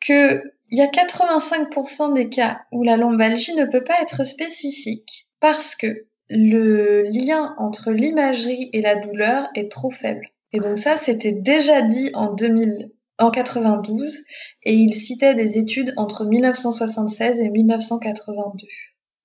que 0.05 0.43
il 0.69 0.79
y 0.79 0.81
a 0.81 0.87
85% 0.87 2.13
des 2.13 2.29
cas 2.29 2.61
où 2.71 2.83
la 2.83 2.97
lombalgie 2.97 3.55
ne 3.55 3.65
peut 3.65 3.83
pas 3.83 4.01
être 4.01 4.23
spécifique 4.23 5.27
parce 5.39 5.75
que 5.75 6.07
le 6.29 7.03
lien 7.03 7.53
entre 7.59 7.91
l'imagerie 7.91 8.69
et 8.73 8.81
la 8.81 8.95
douleur 8.95 9.49
est 9.55 9.71
trop 9.71 9.91
faible. 9.91 10.29
Et 10.51 10.59
donc 10.59 10.77
ça, 10.77 10.97
c'était 10.97 11.33
déjà 11.33 11.81
dit 11.83 12.09
en 12.15 12.33
2000, 12.33 12.91
en 13.19 13.29
92, 13.29 14.17
et 14.63 14.73
il 14.73 14.93
citait 14.93 15.35
des 15.35 15.57
études 15.57 15.93
entre 15.97 16.25
1976 16.25 17.39
et 17.39 17.49
1982. 17.49 18.65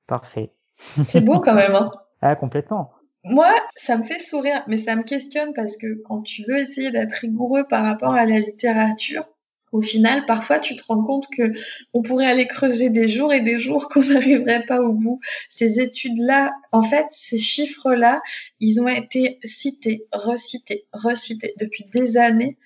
Parfait. 0.07 0.53
C'est 1.07 1.21
beau 1.21 1.41
quand 1.41 1.55
même, 1.55 1.75
hein 1.75 1.91
Ah, 2.21 2.37
complètement. 2.37 2.93
Moi, 3.25 3.53
ça 3.77 3.97
me 3.97 4.05
fait 4.05 4.19
sourire, 4.19 4.65
mais 4.69 4.79
ça 4.79 4.97
me 4.97 5.03
questionne 5.03 5.53
parce 5.55 5.77
que 5.77 6.01
quand 6.05 6.23
tu 6.23 6.43
veux 6.49 6.59
essayer 6.59 6.91
d'être 6.91 7.13
rigoureux 7.13 7.65
par 7.69 7.85
rapport 7.85 8.15
à 8.15 8.25
la 8.25 8.39
littérature, 8.39 9.29
au 9.73 9.83
final, 9.83 10.25
parfois, 10.27 10.59
tu 10.59 10.77
te 10.77 10.85
rends 10.87 11.03
compte 11.03 11.27
que 11.37 11.53
on 11.93 12.03
pourrait 12.03 12.27
aller 12.27 12.47
creuser 12.47 12.91
des 12.91 13.09
jours 13.09 13.33
et 13.33 13.41
des 13.41 13.59
jours 13.59 13.89
qu'on 13.91 14.03
n'arriverait 14.03 14.65
pas 14.67 14.81
au 14.81 14.93
bout. 14.93 15.21
Ces 15.49 15.81
études-là, 15.81 16.53
en 16.73 16.83
fait, 16.83 17.07
ces 17.11 17.39
chiffres-là, 17.39 18.23
ils 18.61 18.81
ont 18.81 18.89
été 18.89 19.39
cités, 19.45 20.07
recités, 20.13 20.87
recités 20.93 21.55
depuis 21.59 21.85
des 21.93 22.17
années. 22.17 22.57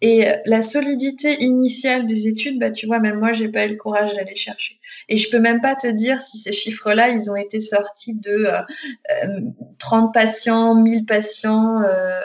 Et 0.00 0.26
euh, 0.26 0.36
la 0.46 0.62
solidité 0.62 1.40
initiale 1.42 2.06
des 2.06 2.26
études, 2.26 2.58
bah, 2.58 2.72
tu 2.72 2.86
vois, 2.86 2.98
même 2.98 3.20
moi, 3.20 3.32
j'ai 3.32 3.48
pas 3.48 3.66
eu 3.66 3.70
le 3.70 3.76
courage 3.76 4.14
d'aller 4.14 4.34
chercher. 4.34 4.80
Et 5.08 5.16
je 5.16 5.30
peux 5.30 5.38
même 5.38 5.60
pas 5.60 5.76
te 5.76 5.86
dire 5.86 6.20
si 6.20 6.38
ces 6.38 6.52
chiffres-là, 6.52 7.10
ils 7.10 7.30
ont 7.30 7.36
été 7.36 7.60
sortis 7.60 8.16
de 8.16 8.48
euh, 8.48 9.40
30 9.78 10.08
euh, 10.08 10.12
patients, 10.12 10.74
1000 10.74 11.06
patients, 11.06 11.82
euh, 11.82 12.20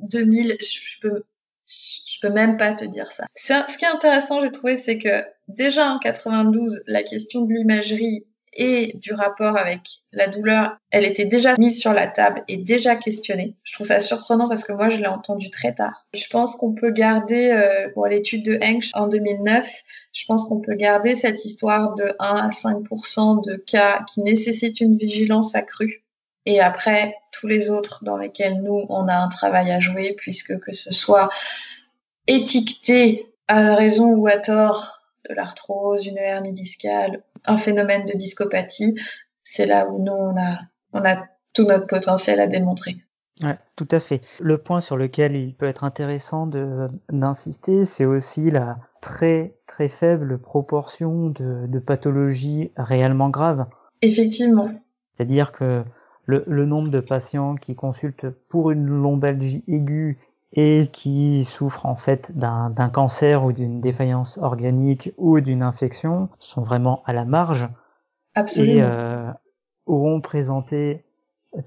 2000. 0.00 0.56
Je, 0.60 0.66
je 0.66 1.00
peux 1.00 1.24
je 1.66 2.18
peux 2.20 2.32
même 2.32 2.56
pas 2.56 2.72
te 2.72 2.84
dire 2.84 3.10
ça. 3.12 3.26
Ce 3.34 3.78
qui 3.78 3.84
est 3.84 3.88
intéressant, 3.88 4.40
j'ai 4.40 4.52
trouvé, 4.52 4.76
c'est 4.76 4.98
que 4.98 5.24
déjà 5.48 5.90
en 5.90 5.98
92, 5.98 6.82
la 6.86 7.02
question 7.02 7.42
de 7.42 7.52
l'imagerie 7.52 8.24
et 8.56 8.92
du 8.98 9.12
rapport 9.12 9.56
avec 9.56 9.80
la 10.12 10.28
douleur, 10.28 10.76
elle 10.90 11.04
était 11.04 11.24
déjà 11.24 11.54
mise 11.58 11.80
sur 11.80 11.92
la 11.92 12.06
table 12.06 12.44
et 12.48 12.56
déjà 12.56 12.96
questionnée. 12.96 13.56
Je 13.64 13.74
trouve 13.74 13.86
ça 13.86 14.00
surprenant 14.00 14.48
parce 14.48 14.64
que 14.64 14.72
moi, 14.72 14.90
je 14.90 14.98
l'ai 14.98 15.08
entendu 15.08 15.50
très 15.50 15.74
tard. 15.74 16.06
Je 16.14 16.26
pense 16.30 16.54
qu'on 16.56 16.72
peut 16.72 16.90
garder, 16.90 17.50
euh, 17.50 17.88
pour 17.92 18.06
l'étude 18.06 18.44
de 18.44 18.58
Hensch 18.62 18.90
en 18.94 19.08
2009, 19.08 19.68
je 20.12 20.24
pense 20.26 20.44
qu'on 20.44 20.60
peut 20.60 20.74
garder 20.74 21.16
cette 21.16 21.44
histoire 21.44 21.94
de 21.94 22.14
1 22.18 22.36
à 22.36 22.50
5% 22.50 23.44
de 23.44 23.56
cas 23.56 24.04
qui 24.12 24.20
nécessitent 24.20 24.80
une 24.80 24.96
vigilance 24.96 25.54
accrue. 25.54 26.03
Et 26.46 26.60
après, 26.60 27.14
tous 27.32 27.46
les 27.46 27.70
autres 27.70 28.04
dans 28.04 28.16
lesquels 28.16 28.62
nous, 28.62 28.84
on 28.88 29.08
a 29.08 29.16
un 29.16 29.28
travail 29.28 29.72
à 29.72 29.80
jouer, 29.80 30.14
puisque 30.16 30.58
que 30.58 30.74
ce 30.74 30.92
soit 30.92 31.28
étiqueté 32.26 33.32
à 33.48 33.74
raison 33.74 34.10
ou 34.10 34.26
à 34.26 34.36
tort 34.36 35.00
de 35.28 35.34
l'arthrose, 35.34 36.06
une 36.06 36.18
hernie 36.18 36.52
discale, 36.52 37.22
un 37.44 37.56
phénomène 37.56 38.04
de 38.04 38.12
discopathie, 38.12 38.94
c'est 39.42 39.66
là 39.66 39.86
où 39.88 40.02
nous, 40.02 40.12
on 40.12 40.36
a, 40.36 40.58
on 40.92 41.04
a 41.04 41.24
tout 41.54 41.64
notre 41.64 41.86
potentiel 41.86 42.40
à 42.40 42.46
démontrer. 42.46 42.96
Ouais, 43.42 43.58
tout 43.76 43.88
à 43.90 44.00
fait. 44.00 44.20
Le 44.38 44.58
point 44.58 44.80
sur 44.80 44.96
lequel 44.96 45.34
il 45.34 45.54
peut 45.54 45.66
être 45.66 45.82
intéressant 45.82 46.46
d'insister, 47.10 47.84
c'est 47.84 48.04
aussi 48.04 48.50
la 48.50 48.76
très 49.00 49.54
très 49.66 49.88
faible 49.88 50.38
proportion 50.38 51.30
de, 51.30 51.66
de 51.66 51.78
pathologies 51.80 52.70
réellement 52.76 53.30
graves. 53.30 53.66
Effectivement. 54.02 54.70
C'est-à-dire 55.16 55.50
que 55.50 55.82
le, 56.26 56.44
le, 56.46 56.64
nombre 56.66 56.90
de 56.90 57.00
patients 57.00 57.54
qui 57.54 57.74
consultent 57.74 58.28
pour 58.48 58.70
une 58.70 58.86
lombalgie 58.86 59.64
aiguë 59.68 60.18
et 60.54 60.88
qui 60.92 61.44
souffrent 61.44 61.86
en 61.86 61.96
fait 61.96 62.30
d'un 62.36 62.88
cancer 62.92 63.44
ou 63.44 63.52
d'une 63.52 63.80
défaillance 63.80 64.38
organique 64.38 65.12
ou 65.18 65.40
d'une 65.40 65.62
infection 65.62 66.28
sont 66.38 66.62
vraiment 66.62 67.02
à 67.06 67.12
la 67.12 67.24
marge 67.24 67.68
Absolument. 68.34 68.72
et 68.72 68.82
euh, 68.82 69.30
auront 69.86 70.20
présenté 70.20 71.04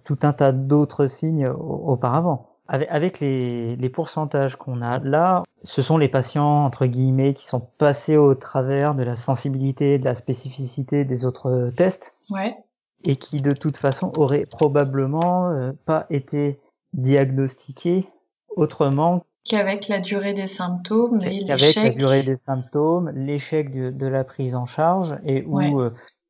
tout 0.04 0.20
un 0.22 0.34
tas 0.34 0.52
d'autres 0.52 1.08
signes 1.08 1.48
auparavant. 1.48 2.50
Avec, 2.70 2.90
avec 2.92 3.20
les, 3.22 3.78
les, 3.78 3.90
pourcentages 3.90 4.58
qu'on 4.58 4.82
a 4.82 5.00
là, 5.00 5.44
ce 5.64 5.82
sont 5.82 5.98
les 5.98 6.10
patients 6.10 6.66
entre 6.66 6.86
guillemets 6.86 7.34
qui 7.34 7.48
sont 7.48 7.62
passés 7.62 8.18
au 8.18 8.36
travers 8.36 8.94
de 8.94 9.04
la 9.04 9.16
sensibilité, 9.16 9.98
de 10.00 10.04
la 10.04 10.16
spécificité 10.16 11.06
des 11.06 11.26
autres 11.26 11.70
tests, 11.78 12.14
ouais. 12.30 12.58
Et 13.04 13.16
qui 13.16 13.42
de 13.42 13.52
toute 13.52 13.78
façon 13.78 14.12
auraient 14.18 14.44
probablement 14.50 15.50
euh, 15.50 15.72
pas 15.86 16.06
été 16.10 16.60
diagnostiqués 16.94 18.08
autrement 18.56 19.24
qu'avec 19.48 19.88
la 19.88 20.00
durée 20.00 20.34
des 20.34 20.48
symptômes 20.48 21.22
et 21.24 21.46
qu'avec 21.46 21.76
la 21.76 21.90
durée 21.92 22.24
des 22.24 22.38
symptômes, 22.38 23.10
l'échec 23.16 23.74
de, 23.74 23.92
de, 23.92 24.08
la 24.08 24.24
prise 24.24 24.56
en 24.56 24.66
charge 24.66 25.16
et 25.26 25.44
où 25.46 25.58
Ouais. 25.58 25.74
euh, 25.74 25.90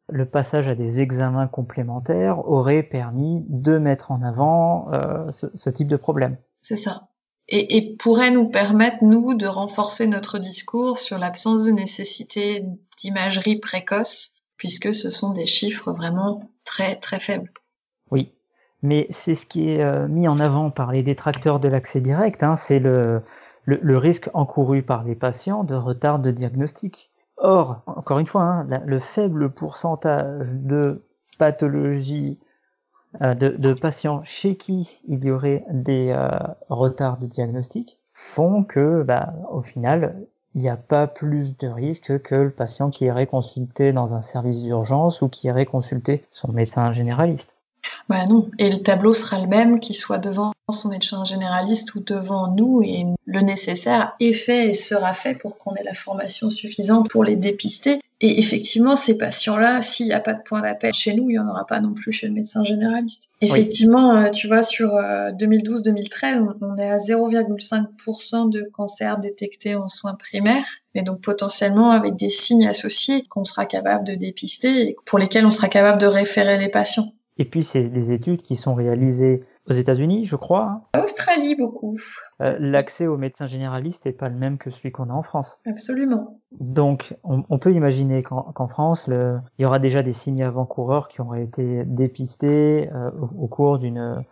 le 0.09 0.25
passage 0.25 0.67
à 0.67 0.75
des 0.75 0.99
examens 0.99 1.47
complémentaires 1.47 2.47
aurait 2.47 2.83
permis 2.83 3.43
de 3.49 3.77
mettre 3.77 4.11
en 4.11 4.21
avant 4.21 4.91
euh, 4.93 5.31
ce, 5.31 5.47
ce 5.55 5.69
type 5.69 5.87
de 5.87 5.97
problème. 5.97 6.37
C'est 6.61 6.75
ça. 6.77 7.07
Et, 7.49 7.77
et 7.77 7.95
pourrait 7.97 8.31
nous 8.31 8.49
permettre, 8.49 8.97
nous, 9.03 9.33
de 9.33 9.47
renforcer 9.47 10.05
notre 10.07 10.37
discours 10.37 10.97
sur 10.97 11.17
l'absence 11.17 11.65
de 11.65 11.71
nécessité 11.71 12.63
d'imagerie 13.01 13.57
précoce, 13.57 14.33
puisque 14.57 14.93
ce 14.93 15.09
sont 15.09 15.31
des 15.31 15.45
chiffres 15.45 15.91
vraiment 15.91 16.51
très, 16.67 16.95
très 16.97 17.19
faibles. 17.19 17.49
Oui, 18.11 18.33
mais 18.83 19.07
c'est 19.09 19.35
ce 19.35 19.45
qui 19.45 19.71
est 19.71 19.81
euh, 19.81 20.07
mis 20.07 20.27
en 20.27 20.39
avant 20.39 20.69
par 20.69 20.91
les 20.91 21.01
détracteurs 21.01 21.59
de 21.59 21.67
l'accès 21.67 22.01
direct, 22.01 22.43
hein, 22.43 22.55
c'est 22.57 22.79
le, 22.79 23.23
le, 23.65 23.97
risque 23.97 24.29
encouru 24.33 24.83
par 24.83 25.03
les 25.03 25.15
patients 25.15 25.63
de 25.63 25.73
retard 25.73 26.19
de 26.19 26.29
diagnostic. 26.29 27.09
Or, 27.37 27.81
encore 27.87 28.19
une 28.19 28.27
fois, 28.27 28.43
hein, 28.43 28.81
le 28.85 28.99
faible 28.99 29.49
pourcentage 29.49 30.47
de 30.51 31.03
pathologies 31.39 32.37
euh, 33.21 33.33
de, 33.33 33.49
de, 33.49 33.73
patients 33.73 34.21
chez 34.23 34.57
qui 34.57 34.99
il 35.07 35.23
y 35.23 35.31
aurait 35.31 35.63
des 35.69 36.09
euh, 36.09 36.29
retards 36.69 37.17
de 37.17 37.27
diagnostic 37.27 37.99
font 38.13 38.63
que, 38.63 39.03
bah, 39.03 39.33
au 39.49 39.61
final, 39.61 40.15
il 40.57 40.61
n'y 40.61 40.69
a 40.69 40.75
pas 40.75 41.05
plus 41.05 41.55
de 41.59 41.67
risque 41.67 42.19
que 42.23 42.33
le 42.33 42.49
patient 42.49 42.89
qui 42.89 43.05
irait 43.05 43.27
consulter 43.27 43.91
dans 43.93 44.15
un 44.15 44.23
service 44.23 44.63
d'urgence 44.63 45.21
ou 45.21 45.29
qui 45.29 45.45
irait 45.45 45.65
consulter 45.65 46.25
son 46.31 46.51
médecin 46.51 46.91
généraliste. 46.93 47.47
Bah 48.09 48.25
non, 48.25 48.49
et 48.57 48.71
le 48.71 48.77
tableau 48.77 49.13
sera 49.13 49.39
le 49.39 49.45
même 49.45 49.79
qu'il 49.79 49.95
soit 49.95 50.17
devant 50.17 50.53
son 50.71 50.89
médecin 50.89 51.23
généraliste 51.25 51.93
ou 51.93 51.99
devant 51.99 52.47
nous 52.47 52.81
et 52.81 53.05
le 53.25 53.41
nécessaire 53.41 54.15
est 54.19 54.33
fait 54.33 54.69
et 54.69 54.73
sera 54.73 55.13
fait 55.13 55.35
pour 55.35 55.59
qu'on 55.59 55.75
ait 55.75 55.83
la 55.83 55.93
formation 55.93 56.49
suffisante 56.49 57.07
pour 57.11 57.23
les 57.23 57.35
dépister 57.35 57.99
Et 58.19 58.39
effectivement, 58.39 58.95
ces 58.95 59.15
patients-là, 59.15 59.83
s'il 59.83 60.07
n'y 60.07 60.13
a 60.13 60.19
pas 60.19 60.33
de 60.33 60.41
point 60.41 60.61
d'appel 60.61 60.93
chez 60.93 61.13
nous, 61.13 61.29
il 61.29 61.33
n'y 61.33 61.39
en 61.39 61.47
aura 61.47 61.67
pas 61.67 61.79
non 61.79 61.93
plus 61.93 62.11
chez 62.11 62.27
le 62.27 62.33
médecin 62.33 62.63
généraliste. 62.63 63.29
Effectivement, 63.41 64.15
euh, 64.15 64.29
tu 64.31 64.47
vois, 64.47 64.63
sur 64.63 64.89
2012-2013, 64.89 66.39
euh, 66.39 66.53
on 66.61 66.77
est 66.77 66.89
à 66.89 66.97
0,5% 66.97 68.49
de 68.49 68.63
cancers 68.73 69.19
détectés 69.19 69.75
en 69.75 69.87
soins 69.87 70.15
primaires, 70.15 70.65
mais 70.95 71.03
donc 71.03 71.21
potentiellement 71.21 71.91
avec 71.91 72.15
des 72.15 72.31
signes 72.31 72.67
associés 72.67 73.23
qu'on 73.29 73.45
sera 73.45 73.67
capable 73.67 74.03
de 74.03 74.15
dépister 74.15 74.89
et 74.89 74.95
pour 75.05 75.19
lesquels 75.19 75.45
on 75.45 75.51
sera 75.51 75.67
capable 75.67 76.01
de 76.01 76.07
référer 76.07 76.57
les 76.57 76.69
patients. 76.69 77.13
Et 77.37 77.45
puis, 77.45 77.63
c'est 77.63 77.87
des 77.87 78.11
études 78.11 78.41
qui 78.41 78.55
sont 78.55 78.73
réalisées 78.73 79.43
aux 79.69 79.73
États-Unis, 79.73 80.25
je 80.25 80.35
crois. 80.35 80.81
Hein. 80.95 81.01
Australie, 81.03 81.55
beaucoup. 81.55 81.97
Euh, 82.41 82.55
l'accès 82.59 83.07
aux 83.07 83.17
médecins 83.17 83.47
généralistes 83.47 84.05
n'est 84.05 84.13
pas 84.13 84.29
le 84.29 84.35
même 84.35 84.57
que 84.57 84.71
celui 84.71 84.91
qu'on 84.91 85.09
a 85.09 85.13
en 85.13 85.23
France. 85.23 85.59
Absolument. 85.65 86.39
Donc, 86.59 87.15
on, 87.23 87.59
peut 87.59 87.73
imaginer 87.73 88.23
qu'en 88.23 88.67
France, 88.67 89.05
il 89.07 89.41
y 89.59 89.65
aura 89.65 89.79
déjà 89.79 90.03
des 90.03 90.13
signes 90.13 90.43
avant-coureurs 90.43 91.09
qui 91.09 91.21
auraient 91.21 91.43
été 91.43 91.83
dépistés 91.85 92.89
euh, 92.93 93.11
au, 93.37 93.47
cours 93.47 93.79
d'une 93.79 94.23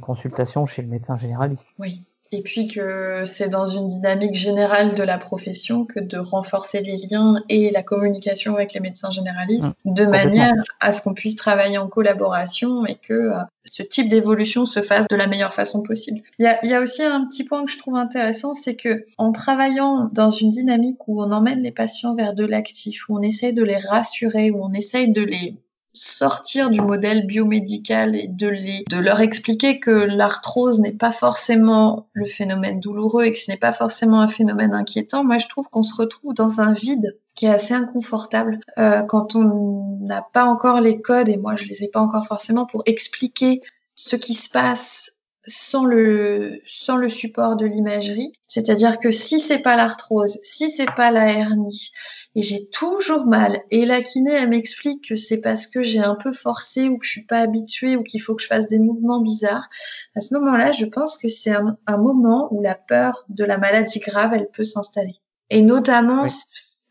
consultation 0.00 0.66
chez 0.66 0.82
le 0.82 0.88
médecin 0.88 1.16
généraliste. 1.16 1.66
Oui 1.78 2.04
et 2.34 2.42
puis 2.42 2.66
que 2.66 3.22
c'est 3.24 3.48
dans 3.48 3.66
une 3.66 3.86
dynamique 3.86 4.34
générale 4.34 4.94
de 4.94 5.02
la 5.02 5.18
profession 5.18 5.84
que 5.84 6.00
de 6.00 6.18
renforcer 6.18 6.80
les 6.80 6.96
liens 7.08 7.42
et 7.48 7.70
la 7.70 7.82
communication 7.82 8.56
avec 8.56 8.72
les 8.74 8.80
médecins 8.80 9.10
généralistes 9.10 9.72
mmh, 9.84 9.94
de 9.94 10.06
manière 10.06 10.52
à 10.80 10.92
ce 10.92 11.02
qu'on 11.02 11.14
puisse 11.14 11.36
travailler 11.36 11.78
en 11.78 11.86
collaboration 11.86 12.86
et 12.86 12.96
que 12.96 13.12
euh, 13.12 13.38
ce 13.66 13.82
type 13.82 14.08
d'évolution 14.08 14.66
se 14.66 14.82
fasse 14.82 15.08
de 15.08 15.16
la 15.16 15.26
meilleure 15.26 15.54
façon 15.54 15.82
possible. 15.82 16.22
Il 16.38 16.44
y 16.64 16.74
a, 16.74 16.80
aussi 16.80 17.02
un 17.02 17.26
petit 17.26 17.44
point 17.44 17.64
que 17.64 17.70
je 17.70 17.78
trouve 17.78 17.96
intéressant, 17.96 18.54
c'est 18.54 18.76
que 18.76 19.06
en 19.18 19.32
travaillant 19.32 20.10
dans 20.12 20.30
une 20.30 20.50
dynamique 20.50 21.08
où 21.08 21.22
on 21.22 21.32
emmène 21.32 21.60
les 21.60 21.72
patients 21.72 22.14
vers 22.14 22.34
de 22.34 22.44
l'actif, 22.44 23.08
où 23.08 23.16
on 23.16 23.22
essaye 23.22 23.52
de 23.52 23.62
les 23.62 23.76
rassurer, 23.76 24.50
où 24.50 24.62
on 24.62 24.72
essaye 24.72 25.12
de 25.12 25.22
les 25.22 25.56
sortir 25.94 26.70
du 26.70 26.80
modèle 26.80 27.24
biomédical 27.26 28.16
et 28.16 28.26
de, 28.26 28.48
les, 28.48 28.84
de 28.90 28.98
leur 28.98 29.20
expliquer 29.20 29.78
que 29.78 29.90
l'arthrose 29.90 30.80
n'est 30.80 30.92
pas 30.92 31.12
forcément 31.12 32.08
le 32.12 32.26
phénomène 32.26 32.80
douloureux 32.80 33.24
et 33.24 33.32
que 33.32 33.38
ce 33.38 33.50
n'est 33.50 33.56
pas 33.56 33.72
forcément 33.72 34.20
un 34.20 34.28
phénomène 34.28 34.74
inquiétant, 34.74 35.24
moi 35.24 35.38
je 35.38 35.46
trouve 35.46 35.68
qu'on 35.68 35.84
se 35.84 35.94
retrouve 35.94 36.34
dans 36.34 36.60
un 36.60 36.72
vide 36.72 37.16
qui 37.34 37.46
est 37.46 37.50
assez 37.50 37.74
inconfortable 37.74 38.60
euh, 38.78 39.02
quand 39.02 39.34
on 39.34 39.98
n'a 40.00 40.22
pas 40.32 40.44
encore 40.44 40.80
les 40.80 41.00
codes 41.00 41.28
et 41.28 41.36
moi 41.36 41.56
je 41.56 41.64
les 41.64 41.82
ai 41.82 41.88
pas 41.88 42.00
encore 42.00 42.26
forcément 42.26 42.66
pour 42.66 42.82
expliquer 42.86 43.60
ce 43.94 44.16
qui 44.16 44.34
se 44.34 44.50
passe 44.50 45.14
sans 45.46 45.84
le 45.84 46.60
sans 46.66 46.96
le 46.96 47.08
support 47.08 47.56
de 47.56 47.66
l'imagerie, 47.66 48.32
c'est-à-dire 48.48 48.98
que 48.98 49.10
si 49.10 49.40
c'est 49.40 49.58
pas 49.58 49.76
l'arthrose, 49.76 50.38
si 50.42 50.70
c'est 50.70 50.90
pas 50.96 51.10
la 51.10 51.30
hernie, 51.30 51.90
et 52.34 52.42
j'ai 52.42 52.66
toujours 52.70 53.26
mal. 53.26 53.60
Et 53.70 53.84
la 53.84 54.02
kiné, 54.02 54.32
elle 54.32 54.48
m'explique 54.48 55.08
que 55.08 55.14
c'est 55.14 55.40
parce 55.40 55.66
que 55.66 55.82
j'ai 55.82 56.00
un 56.00 56.14
peu 56.14 56.32
forcé 56.32 56.88
ou 56.88 56.98
que 56.98 57.06
je 57.06 57.10
suis 57.10 57.26
pas 57.26 57.38
habituée 57.38 57.96
ou 57.96 58.02
qu'il 58.02 58.20
faut 58.20 58.34
que 58.34 58.42
je 58.42 58.48
fasse 58.48 58.66
des 58.68 58.78
mouvements 58.78 59.20
bizarres. 59.20 59.68
À 60.16 60.20
ce 60.20 60.34
moment-là, 60.34 60.72
je 60.72 60.86
pense 60.86 61.16
que 61.16 61.28
c'est 61.28 61.52
un, 61.52 61.96
moment 61.96 62.48
où 62.50 62.60
la 62.60 62.74
peur 62.74 63.24
de 63.28 63.44
la 63.44 63.58
maladie 63.58 64.00
grave, 64.00 64.32
elle 64.34 64.48
peut 64.52 64.64
s'installer. 64.64 65.16
Et 65.50 65.62
notamment, 65.62 66.26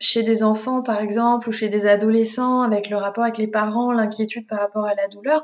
chez 0.04 0.22
des 0.22 0.42
enfants, 0.42 0.82
par 0.82 1.00
exemple, 1.00 1.48
ou 1.48 1.52
chez 1.52 1.68
des 1.68 1.86
adolescents, 1.86 2.62
avec 2.62 2.90
le 2.90 2.96
rapport 2.96 3.24
avec 3.24 3.38
les 3.38 3.46
parents, 3.46 3.92
l'inquiétude 3.92 4.46
par 4.46 4.60
rapport 4.60 4.84
à 4.84 4.94
la 4.94 5.08
douleur, 5.08 5.42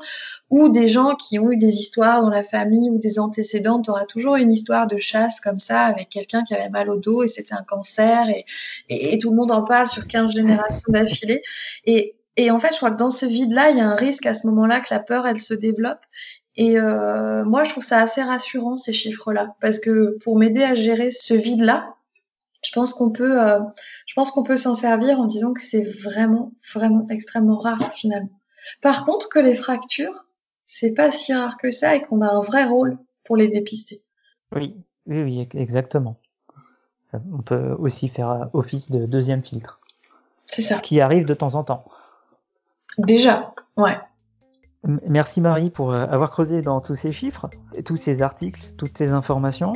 ou 0.49 0.69
des 0.69 0.87
gens 0.87 1.15
qui 1.15 1.39
ont 1.39 1.51
eu 1.51 1.57
des 1.57 1.75
histoires 1.75 2.21
dans 2.21 2.29
la 2.29 2.43
famille 2.43 2.89
ou 2.89 2.97
des 2.97 3.19
antécédents. 3.19 3.81
Tu 3.81 3.91
toujours 4.07 4.35
une 4.35 4.51
histoire 4.51 4.87
de 4.87 4.97
chasse 4.97 5.39
comme 5.39 5.59
ça, 5.59 5.81
avec 5.81 6.09
quelqu'un 6.09 6.43
qui 6.43 6.53
avait 6.53 6.69
mal 6.69 6.89
au 6.89 6.97
dos 6.97 7.23
et 7.23 7.27
c'était 7.27 7.53
un 7.53 7.63
cancer, 7.63 8.29
et, 8.29 8.45
et, 8.89 9.17
tout 9.19 9.31
le 9.31 9.35
monde 9.35 9.51
en 9.51 9.63
parle 9.63 9.87
sur 9.87 10.07
15 10.07 10.33
générations 10.33 10.81
d'affilée. 10.87 11.41
Et, 11.85 12.15
et 12.37 12.51
en 12.51 12.59
fait, 12.59 12.69
je 12.71 12.77
crois 12.77 12.91
que 12.91 12.97
dans 12.97 13.11
ce 13.11 13.25
vide-là, 13.25 13.71
il 13.71 13.77
y 13.77 13.81
a 13.81 13.89
un 13.89 13.95
risque 13.95 14.25
à 14.25 14.33
ce 14.33 14.47
moment-là 14.47 14.79
que 14.79 14.93
la 14.93 14.99
peur, 14.99 15.27
elle 15.27 15.39
se 15.39 15.53
développe. 15.53 15.99
Et 16.55 16.77
euh, 16.77 17.43
moi, 17.45 17.63
je 17.63 17.71
trouve 17.71 17.83
ça 17.83 17.97
assez 17.97 18.21
rassurant, 18.21 18.77
ces 18.77 18.93
chiffres-là, 18.93 19.55
parce 19.61 19.79
que 19.79 20.17
pour 20.23 20.37
m'aider 20.37 20.63
à 20.63 20.75
gérer 20.75 21.11
ce 21.11 21.33
vide-là, 21.33 21.95
je 22.71 22.79
pense 22.79 22.93
qu'on 22.93 23.09
peut, 23.09 23.41
euh, 23.41 23.59
je 24.05 24.13
pense 24.13 24.31
qu'on 24.31 24.43
peut 24.43 24.55
s'en 24.55 24.75
servir 24.75 25.19
en 25.19 25.25
disant 25.25 25.51
que 25.51 25.61
c'est 25.61 25.81
vraiment, 25.81 26.53
vraiment 26.73 27.05
extrêmement 27.09 27.57
rare 27.57 27.91
finalement. 27.93 28.39
Par 28.81 29.03
contre, 29.03 29.27
que 29.27 29.39
les 29.39 29.55
fractures, 29.55 30.27
c'est 30.65 30.91
pas 30.91 31.11
si 31.11 31.33
rare 31.33 31.57
que 31.57 31.69
ça 31.69 31.95
et 31.95 32.01
qu'on 32.01 32.21
a 32.21 32.29
un 32.29 32.39
vrai 32.39 32.63
rôle 32.63 32.97
pour 33.25 33.35
les 33.35 33.49
dépister. 33.49 34.01
Oui, 34.55 34.77
oui, 35.05 35.21
oui, 35.21 35.49
exactement. 35.53 36.17
On 37.13 37.41
peut 37.41 37.75
aussi 37.77 38.07
faire 38.07 38.49
office 38.53 38.89
de 38.89 39.05
deuxième 39.05 39.43
filtre. 39.43 39.81
C'est 40.45 40.61
ça. 40.61 40.79
Qui 40.79 41.01
arrive 41.01 41.25
de 41.25 41.33
temps 41.33 41.55
en 41.55 41.65
temps. 41.65 41.83
Déjà, 42.97 43.53
ouais. 43.75 43.97
Merci 45.09 45.41
Marie 45.41 45.71
pour 45.71 45.91
euh, 45.91 46.05
avoir 46.05 46.31
creusé 46.31 46.61
dans 46.61 46.79
tous 46.79 46.95
ces 46.95 47.11
chiffres, 47.11 47.49
tous 47.83 47.97
ces 47.97 48.21
articles, 48.21 48.61
toutes 48.77 48.97
ces 48.97 49.11
informations. 49.11 49.73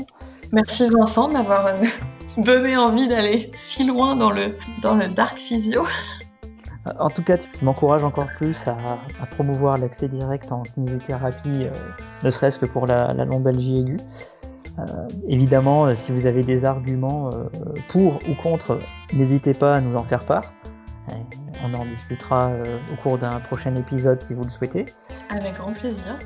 Merci 0.54 0.88
Vincent 0.88 1.28
d'avoir 1.28 1.68
euh, 1.68 1.84
donné 2.38 2.78
envie 2.78 3.08
d'aller 3.08 3.52
si 3.54 3.86
loin 3.86 4.16
dans 4.16 4.32
le, 4.32 4.58
dans 4.82 4.96
le 4.96 5.08
dark 5.08 5.38
physio. 5.38 5.86
En 7.00 7.10
tout 7.10 7.24
cas, 7.24 7.38
tu 7.38 7.66
m'encourages 7.66 8.04
encore 8.04 8.28
plus 8.38 8.58
à, 8.68 8.76
promouvoir 9.32 9.78
l'accès 9.78 10.08
direct 10.08 10.52
en 10.52 10.62
kinésithérapie, 10.62 11.66
euh, 11.66 11.72
ne 12.24 12.30
serait-ce 12.30 12.60
que 12.60 12.68
pour 12.68 12.86
la, 12.86 13.08
la 13.14 13.26
lombalgie 13.26 13.80
aiguë. 13.80 13.98
Euh, 14.78 14.84
évidemment, 15.28 15.96
si 15.96 16.12
vous 16.12 16.28
avez 16.28 16.44
des 16.44 16.64
arguments 16.64 17.30
pour 17.90 18.20
ou 18.30 18.36
contre, 18.44 18.80
n'hésitez 19.14 19.54
pas 19.54 19.76
à 19.76 19.82
nous 19.82 19.96
en 19.96 20.04
faire 20.04 20.24
part. 20.26 20.44
On 21.64 21.74
en 21.74 21.86
discutera 21.86 22.52
au 22.92 22.96
cours 23.02 23.18
d'un 23.18 23.40
prochain 23.40 23.74
épisode 23.76 24.22
si 24.22 24.34
vous 24.34 24.44
le 24.44 24.50
souhaitez. 24.50 24.86
Avec 25.30 25.56
grand 25.56 25.74
plaisir. 25.74 26.20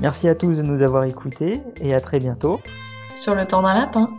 Merci 0.00 0.28
à 0.28 0.34
tous 0.34 0.54
de 0.54 0.62
nous 0.62 0.82
avoir 0.82 1.04
écoutés 1.04 1.62
et 1.80 1.94
à 1.94 2.00
très 2.00 2.18
bientôt 2.18 2.60
sur 3.14 3.34
le 3.34 3.46
temps 3.46 3.62
d'un 3.62 3.74
lapin. 3.74 4.10